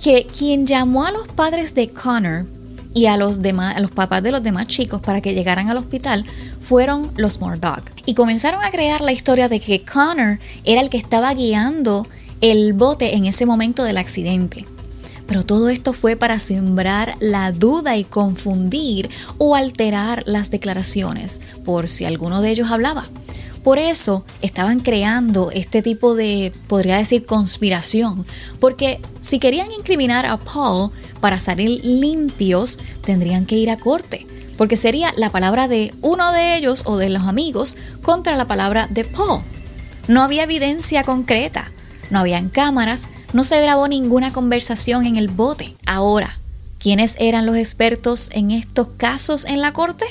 que 0.02 0.26
quien 0.26 0.66
llamó 0.66 1.04
a 1.04 1.12
los 1.12 1.28
padres 1.28 1.74
de 1.74 1.90
Connor 1.90 2.46
y 2.94 3.06
a 3.06 3.16
los 3.16 3.42
demás, 3.42 3.76
a 3.76 3.80
los 3.80 3.90
papás 3.90 4.22
de 4.22 4.32
los 4.32 4.42
demás 4.42 4.68
chicos 4.68 5.02
para 5.02 5.20
que 5.20 5.34
llegaran 5.34 5.68
al 5.68 5.76
hospital 5.76 6.24
fueron 6.60 7.10
los 7.16 7.40
Murdoch. 7.40 7.82
Y 8.06 8.14
comenzaron 8.14 8.62
a 8.64 8.70
crear 8.70 9.00
la 9.00 9.12
historia 9.12 9.48
de 9.48 9.60
que 9.60 9.84
Connor 9.84 10.38
era 10.62 10.80
el 10.80 10.88
que 10.88 10.96
estaba 10.96 11.34
guiando 11.34 12.06
el 12.40 12.72
bote 12.72 13.16
en 13.16 13.26
ese 13.26 13.44
momento 13.44 13.82
del 13.82 13.98
accidente. 13.98 14.64
Pero 15.26 15.44
todo 15.44 15.68
esto 15.70 15.92
fue 15.92 16.16
para 16.16 16.38
sembrar 16.38 17.16
la 17.18 17.50
duda 17.50 17.96
y 17.96 18.04
confundir 18.04 19.10
o 19.38 19.54
alterar 19.54 20.22
las 20.26 20.50
declaraciones 20.50 21.40
por 21.64 21.88
si 21.88 22.04
alguno 22.04 22.42
de 22.42 22.50
ellos 22.50 22.70
hablaba. 22.70 23.06
Por 23.62 23.78
eso 23.78 24.26
estaban 24.42 24.80
creando 24.80 25.50
este 25.50 25.80
tipo 25.80 26.14
de, 26.14 26.52
podría 26.68 26.98
decir, 26.98 27.24
conspiración, 27.24 28.26
porque 28.60 29.00
si 29.22 29.38
querían 29.38 29.72
incriminar 29.72 30.26
a 30.26 30.36
Paul 30.36 30.90
para 31.24 31.40
salir 31.40 31.82
limpios, 31.82 32.78
tendrían 33.02 33.46
que 33.46 33.56
ir 33.56 33.70
a 33.70 33.78
corte, 33.78 34.26
porque 34.58 34.76
sería 34.76 35.14
la 35.16 35.30
palabra 35.30 35.68
de 35.68 35.94
uno 36.02 36.32
de 36.32 36.54
ellos 36.54 36.82
o 36.84 36.98
de 36.98 37.08
los 37.08 37.22
amigos 37.22 37.78
contra 38.02 38.36
la 38.36 38.44
palabra 38.44 38.88
de 38.90 39.06
Paul. 39.06 39.40
No 40.06 40.20
había 40.20 40.42
evidencia 40.42 41.02
concreta, 41.02 41.70
no 42.10 42.18
habían 42.18 42.50
cámaras, 42.50 43.08
no 43.32 43.42
se 43.42 43.58
grabó 43.62 43.88
ninguna 43.88 44.34
conversación 44.34 45.06
en 45.06 45.16
el 45.16 45.28
bote. 45.28 45.74
Ahora, 45.86 46.40
¿quiénes 46.78 47.16
eran 47.18 47.46
los 47.46 47.56
expertos 47.56 48.28
en 48.34 48.50
estos 48.50 48.88
casos 48.98 49.46
en 49.46 49.62
la 49.62 49.72
corte? 49.72 50.04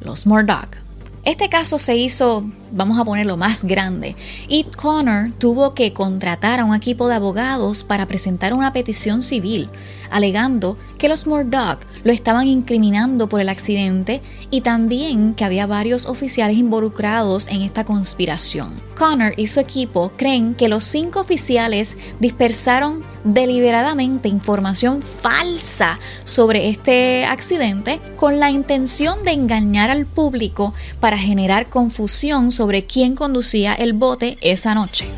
Los 0.00 0.26
Murdoch. 0.26 0.87
Este 1.24 1.48
caso 1.48 1.78
se 1.78 1.96
hizo, 1.96 2.44
vamos 2.70 2.98
a 2.98 3.04
ponerlo 3.04 3.36
más 3.36 3.64
grande, 3.64 4.16
y 4.46 4.64
Connor 4.64 5.32
tuvo 5.38 5.74
que 5.74 5.92
contratar 5.92 6.60
a 6.60 6.64
un 6.64 6.74
equipo 6.74 7.08
de 7.08 7.16
abogados 7.16 7.84
para 7.84 8.06
presentar 8.06 8.54
una 8.54 8.72
petición 8.72 9.20
civil, 9.20 9.68
alegando 10.10 10.78
que 10.96 11.08
los 11.08 11.26
Murdoch 11.26 11.80
lo 12.04 12.12
estaban 12.12 12.46
incriminando 12.46 13.28
por 13.28 13.40
el 13.40 13.48
accidente 13.48 14.22
y 14.50 14.62
también 14.62 15.34
que 15.34 15.44
había 15.44 15.66
varios 15.66 16.06
oficiales 16.06 16.56
involucrados 16.56 17.48
en 17.48 17.62
esta 17.62 17.84
conspiración. 17.84 18.72
Connor 18.96 19.34
y 19.36 19.48
su 19.48 19.60
equipo 19.60 20.12
creen 20.16 20.54
que 20.54 20.68
los 20.68 20.84
cinco 20.84 21.20
oficiales 21.20 21.96
dispersaron 22.20 23.02
deliberadamente 23.34 24.28
información 24.28 25.02
falsa 25.02 26.00
sobre 26.24 26.68
este 26.70 27.26
accidente 27.26 28.00
con 28.16 28.40
la 28.40 28.50
intención 28.50 29.22
de 29.22 29.32
engañar 29.32 29.90
al 29.90 30.06
público 30.06 30.72
para 30.98 31.18
generar 31.18 31.68
confusión 31.68 32.50
sobre 32.52 32.84
quién 32.84 33.14
conducía 33.14 33.74
el 33.74 33.92
bote 33.92 34.38
esa 34.40 34.74
noche. 34.74 35.08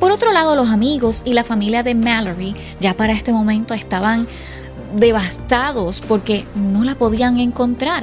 Por 0.00 0.10
otro 0.10 0.32
lado, 0.32 0.56
los 0.56 0.70
amigos 0.70 1.22
y 1.24 1.34
la 1.34 1.44
familia 1.44 1.82
de 1.82 1.94
Mallory 1.94 2.54
ya 2.80 2.94
para 2.94 3.12
este 3.12 3.32
momento 3.32 3.74
estaban 3.74 4.26
devastados 4.96 6.00
porque 6.00 6.46
no 6.56 6.82
la 6.82 6.96
podían 6.96 7.38
encontrar. 7.38 8.02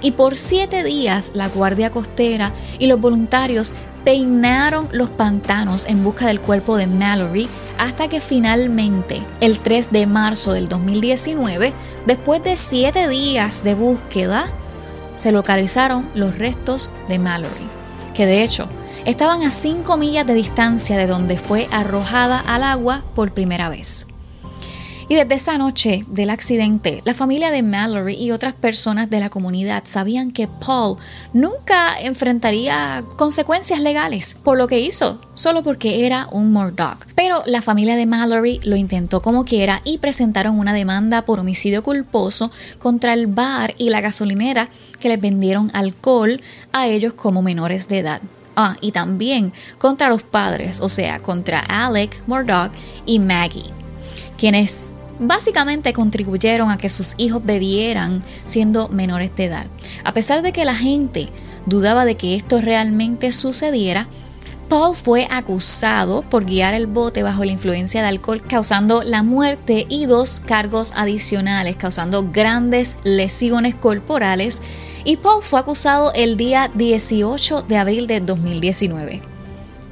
Y 0.00 0.12
por 0.12 0.36
siete 0.36 0.82
días 0.82 1.32
la 1.34 1.48
Guardia 1.48 1.90
Costera 1.90 2.52
y 2.78 2.86
los 2.86 3.00
voluntarios 3.00 3.74
peinaron 4.04 4.88
los 4.92 5.10
pantanos 5.10 5.86
en 5.86 6.02
busca 6.04 6.26
del 6.26 6.40
cuerpo 6.40 6.76
de 6.76 6.86
Mallory 6.86 7.48
hasta 7.78 8.08
que 8.08 8.20
finalmente, 8.20 9.22
el 9.40 9.58
3 9.58 9.90
de 9.90 10.06
marzo 10.06 10.52
del 10.52 10.68
2019, 10.68 11.72
después 12.06 12.42
de 12.44 12.56
siete 12.56 13.08
días 13.08 13.64
de 13.64 13.74
búsqueda, 13.74 14.46
se 15.16 15.32
localizaron 15.32 16.08
los 16.14 16.38
restos 16.38 16.90
de 17.08 17.18
Mallory, 17.18 17.68
que 18.14 18.26
de 18.26 18.42
hecho 18.42 18.68
estaban 19.04 19.42
a 19.42 19.50
5 19.50 19.96
millas 19.96 20.26
de 20.26 20.34
distancia 20.34 20.96
de 20.96 21.06
donde 21.06 21.38
fue 21.38 21.68
arrojada 21.72 22.38
al 22.38 22.62
agua 22.62 23.02
por 23.14 23.32
primera 23.32 23.68
vez. 23.68 24.06
Y 25.12 25.14
desde 25.14 25.34
esa 25.34 25.58
noche 25.58 26.06
del 26.08 26.30
accidente, 26.30 27.02
la 27.04 27.12
familia 27.12 27.50
de 27.50 27.62
Mallory 27.62 28.14
y 28.14 28.30
otras 28.30 28.54
personas 28.54 29.10
de 29.10 29.20
la 29.20 29.28
comunidad 29.28 29.82
sabían 29.84 30.30
que 30.30 30.48
Paul 30.48 30.96
nunca 31.34 32.00
enfrentaría 32.00 33.04
consecuencias 33.18 33.80
legales 33.80 34.38
por 34.42 34.56
lo 34.56 34.68
que 34.68 34.80
hizo, 34.80 35.20
solo 35.34 35.62
porque 35.62 36.06
era 36.06 36.28
un 36.32 36.50
Murdoch. 36.50 37.04
Pero 37.14 37.42
la 37.44 37.60
familia 37.60 37.96
de 37.96 38.06
Mallory 38.06 38.60
lo 38.64 38.74
intentó 38.74 39.20
como 39.20 39.44
quiera 39.44 39.82
y 39.84 39.98
presentaron 39.98 40.58
una 40.58 40.72
demanda 40.72 41.26
por 41.26 41.40
homicidio 41.40 41.82
culposo 41.82 42.50
contra 42.78 43.12
el 43.12 43.26
bar 43.26 43.74
y 43.76 43.90
la 43.90 44.00
gasolinera 44.00 44.70
que 44.98 45.10
les 45.10 45.20
vendieron 45.20 45.70
alcohol 45.74 46.40
a 46.72 46.86
ellos 46.86 47.12
como 47.12 47.42
menores 47.42 47.86
de 47.86 47.98
edad. 47.98 48.22
Ah, 48.56 48.76
y 48.80 48.92
también 48.92 49.52
contra 49.76 50.08
los 50.08 50.22
padres, 50.22 50.80
o 50.80 50.88
sea, 50.88 51.18
contra 51.18 51.60
Alec, 51.60 52.18
Murdoch 52.26 52.72
y 53.04 53.18
Maggie, 53.18 53.70
quienes 54.38 54.94
básicamente 55.22 55.92
contribuyeron 55.92 56.70
a 56.70 56.78
que 56.78 56.88
sus 56.88 57.14
hijos 57.16 57.44
bebieran 57.44 58.22
siendo 58.44 58.88
menores 58.88 59.34
de 59.36 59.46
edad. 59.46 59.66
A 60.04 60.12
pesar 60.12 60.42
de 60.42 60.52
que 60.52 60.64
la 60.64 60.74
gente 60.74 61.28
dudaba 61.66 62.04
de 62.04 62.16
que 62.16 62.34
esto 62.34 62.60
realmente 62.60 63.32
sucediera, 63.32 64.08
Paul 64.68 64.94
fue 64.94 65.28
acusado 65.30 66.22
por 66.22 66.46
guiar 66.46 66.72
el 66.72 66.86
bote 66.86 67.22
bajo 67.22 67.44
la 67.44 67.52
influencia 67.52 68.00
de 68.00 68.08
alcohol, 68.08 68.40
causando 68.40 69.02
la 69.02 69.22
muerte 69.22 69.84
y 69.88 70.06
dos 70.06 70.40
cargos 70.40 70.92
adicionales, 70.96 71.76
causando 71.76 72.30
grandes 72.32 72.96
lesiones 73.04 73.74
corporales 73.74 74.62
y 75.04 75.16
Paul 75.16 75.42
fue 75.42 75.60
acusado 75.60 76.12
el 76.14 76.36
día 76.36 76.70
18 76.74 77.62
de 77.62 77.76
abril 77.76 78.06
de 78.06 78.20
2019. 78.20 79.20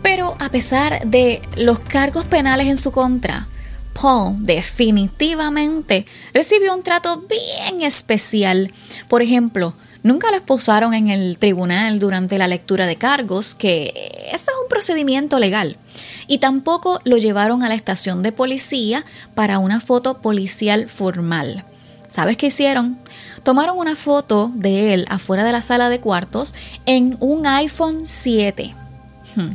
Pero 0.02 0.36
a 0.38 0.48
pesar 0.48 1.06
de 1.06 1.42
los 1.56 1.80
cargos 1.80 2.24
penales 2.24 2.68
en 2.68 2.76
su 2.76 2.90
contra, 2.90 3.48
Paul 3.92 4.36
definitivamente 4.38 6.06
recibió 6.32 6.74
un 6.74 6.82
trato 6.82 7.22
bien 7.28 7.82
especial. 7.82 8.72
Por 9.08 9.22
ejemplo, 9.22 9.74
nunca 10.02 10.30
lo 10.30 10.36
esposaron 10.36 10.94
en 10.94 11.08
el 11.08 11.38
tribunal 11.38 11.98
durante 11.98 12.38
la 12.38 12.48
lectura 12.48 12.86
de 12.86 12.96
cargos, 12.96 13.54
que 13.54 14.28
eso 14.32 14.50
es 14.50 14.58
un 14.62 14.68
procedimiento 14.68 15.38
legal. 15.38 15.76
Y 16.26 16.38
tampoco 16.38 17.00
lo 17.04 17.16
llevaron 17.16 17.62
a 17.62 17.68
la 17.68 17.74
estación 17.74 18.22
de 18.22 18.32
policía 18.32 19.04
para 19.34 19.58
una 19.58 19.80
foto 19.80 20.18
policial 20.18 20.88
formal. 20.88 21.64
¿Sabes 22.08 22.36
qué 22.36 22.46
hicieron? 22.46 22.98
tomaron 23.42 23.78
una 23.78 23.96
foto 23.96 24.50
de 24.54 24.94
él 24.94 25.06
afuera 25.08 25.44
de 25.44 25.52
la 25.52 25.62
sala 25.62 25.88
de 25.88 26.00
cuartos 26.00 26.54
en 26.86 27.16
un 27.20 27.46
iPhone 27.46 28.00
7. 28.04 28.74
Hmm. 29.36 29.52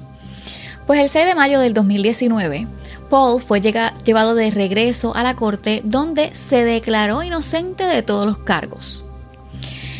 Pues 0.88 1.00
el 1.00 1.10
6 1.10 1.26
de 1.26 1.36
mayo 1.36 1.60
del 1.60 1.74
2019, 1.74 2.68
Paul 3.10 3.42
fue 3.42 3.62
llevado 3.62 4.36
de 4.36 4.52
regreso 4.52 5.16
a 5.16 5.24
la 5.24 5.36
corte 5.36 5.82
donde 5.84 6.34
se 6.34 6.64
declaró 6.64 7.24
inocente 7.24 7.86
de 7.86 8.04
todos 8.04 8.26
los 8.26 8.38
cargos. 8.38 9.06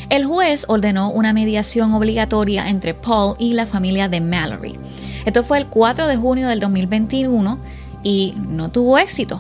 El 0.10 0.26
juez 0.26 0.66
ordenó 0.68 1.12
una 1.12 1.34
mediación 1.34 1.94
obligatoria 1.94 2.70
entre 2.70 2.94
Paul 2.94 3.36
y 3.40 3.54
la 3.54 3.66
familia 3.66 4.08
de 4.08 4.22
Mallory. 4.22 4.76
Esto 5.26 5.44
fue 5.44 5.58
el 5.58 5.68
4 5.68 6.08
de 6.08 6.18
junio 6.18 6.48
del 6.48 6.60
2021 6.60 7.58
y 8.04 8.34
no 8.38 8.70
tuvo 8.70 8.98
éxito. 8.98 9.40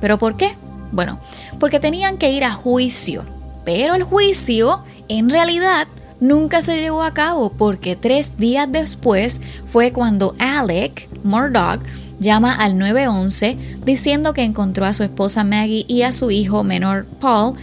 ¿Pero 0.00 0.18
por 0.18 0.36
qué? 0.36 0.56
Bueno, 0.92 1.18
porque 1.58 1.80
tenían 1.80 2.18
que 2.18 2.30
ir 2.30 2.44
a 2.44 2.52
juicio 2.52 3.24
pero 3.64 3.94
el 3.94 4.02
juicio, 4.02 4.82
en 5.08 5.30
realidad, 5.30 5.88
nunca 6.20 6.62
se 6.62 6.80
llevó 6.80 7.02
a 7.02 7.12
cabo 7.12 7.50
porque 7.50 7.96
tres 7.96 8.36
días 8.36 8.70
después 8.70 9.40
fue 9.66 9.92
cuando 9.92 10.34
Alec 10.38 11.08
Murdoch 11.24 11.80
llama 12.20 12.54
al 12.54 12.78
911 12.78 13.56
diciendo 13.84 14.32
que 14.32 14.42
encontró 14.42 14.84
a 14.84 14.94
su 14.94 15.02
esposa 15.02 15.44
Maggie 15.44 15.84
y 15.88 16.02
a 16.02 16.12
su 16.12 16.30
hijo 16.30 16.62
menor 16.64 17.06
Paul 17.20 17.56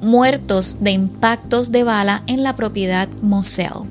muertos 0.00 0.82
de 0.82 0.92
impactos 0.92 1.72
de 1.72 1.82
bala 1.82 2.22
en 2.26 2.42
la 2.42 2.54
propiedad 2.54 3.08
Moselle. 3.22 3.88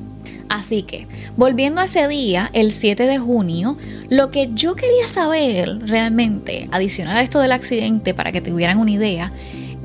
Así 0.48 0.84
que, 0.84 1.08
volviendo 1.36 1.82
a 1.82 1.86
ese 1.86 2.08
día, 2.08 2.52
el 2.54 2.72
7 2.72 3.08
de 3.08 3.18
junio, 3.18 3.78
lo 4.10 4.30
que 4.30 4.52
yo 4.54 4.76
quería 4.76 5.08
saber 5.08 5.80
realmente, 5.88 6.70
adicional 6.72 7.18
a 7.18 7.22
esto 7.24 7.40
del 7.40 7.52
accidente 7.52 8.14
para 8.14 8.32
que 8.32 8.42
tuvieran 8.42 8.78
una 8.78 8.92
idea, 8.92 9.32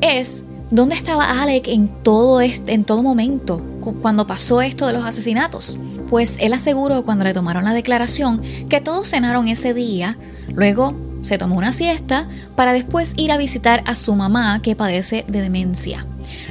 es 0.02 0.44
¿Dónde 0.70 0.94
estaba 0.94 1.42
Alec 1.42 1.66
en 1.66 1.88
todo, 1.88 2.40
este, 2.40 2.74
en 2.74 2.84
todo 2.84 3.02
momento 3.02 3.60
cuando 4.02 4.28
pasó 4.28 4.62
esto 4.62 4.86
de 4.86 4.92
los 4.92 5.04
asesinatos? 5.04 5.80
Pues 6.10 6.36
él 6.40 6.52
aseguró 6.52 7.02
cuando 7.04 7.24
le 7.24 7.32
tomaron 7.32 7.64
la 7.64 7.72
declaración 7.72 8.42
que 8.68 8.82
todos 8.82 9.08
cenaron 9.08 9.48
ese 9.48 9.72
día, 9.72 10.18
luego 10.52 10.94
se 11.22 11.38
tomó 11.38 11.56
una 11.56 11.72
siesta 11.72 12.26
para 12.56 12.74
después 12.74 13.14
ir 13.16 13.32
a 13.32 13.38
visitar 13.38 13.82
a 13.86 13.94
su 13.94 14.14
mamá 14.14 14.60
que 14.60 14.76
padece 14.76 15.24
de 15.26 15.40
demencia. 15.40 16.04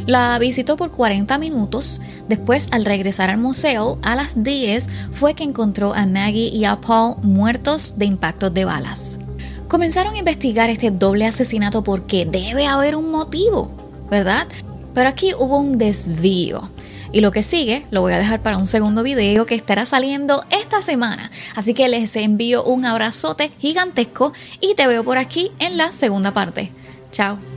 La 0.07 0.39
visitó 0.39 0.77
por 0.77 0.91
40 0.91 1.37
minutos, 1.37 2.01
después 2.27 2.69
al 2.71 2.85
regresar 2.85 3.29
al 3.29 3.37
museo 3.37 3.99
a 4.01 4.15
las 4.15 4.43
10 4.43 4.89
fue 5.13 5.35
que 5.35 5.43
encontró 5.43 5.93
a 5.93 6.07
Maggie 6.07 6.49
y 6.49 6.65
a 6.65 6.77
Paul 6.77 7.17
muertos 7.21 7.99
de 7.99 8.05
impactos 8.05 8.53
de 8.53 8.65
balas. 8.65 9.19
Comenzaron 9.67 10.15
a 10.15 10.19
investigar 10.19 10.71
este 10.71 10.89
doble 10.89 11.27
asesinato 11.27 11.83
porque 11.83 12.25
debe 12.25 12.65
haber 12.65 12.95
un 12.95 13.11
motivo. 13.11 13.79
¿verdad? 14.09 14.47
Pero 14.93 15.09
aquí 15.09 15.33
hubo 15.37 15.57
un 15.59 15.73
desvío. 15.73 16.69
Y 17.11 17.21
lo 17.21 17.31
que 17.31 17.43
sigue 17.43 17.85
lo 17.91 18.01
voy 18.01 18.13
a 18.13 18.17
dejar 18.17 18.41
para 18.41 18.57
un 18.57 18.67
segundo 18.67 19.03
video 19.03 19.45
que 19.45 19.55
estará 19.55 19.85
saliendo 19.85 20.43
esta 20.49 20.81
semana. 20.81 21.31
Así 21.55 21.73
que 21.73 21.89
les 21.89 22.15
envío 22.15 22.63
un 22.63 22.85
abrazote 22.85 23.51
gigantesco 23.59 24.33
y 24.61 24.75
te 24.75 24.87
veo 24.87 25.03
por 25.03 25.17
aquí 25.17 25.51
en 25.59 25.77
la 25.77 25.91
segunda 25.91 26.33
parte. 26.33 26.71
Chao. 27.11 27.48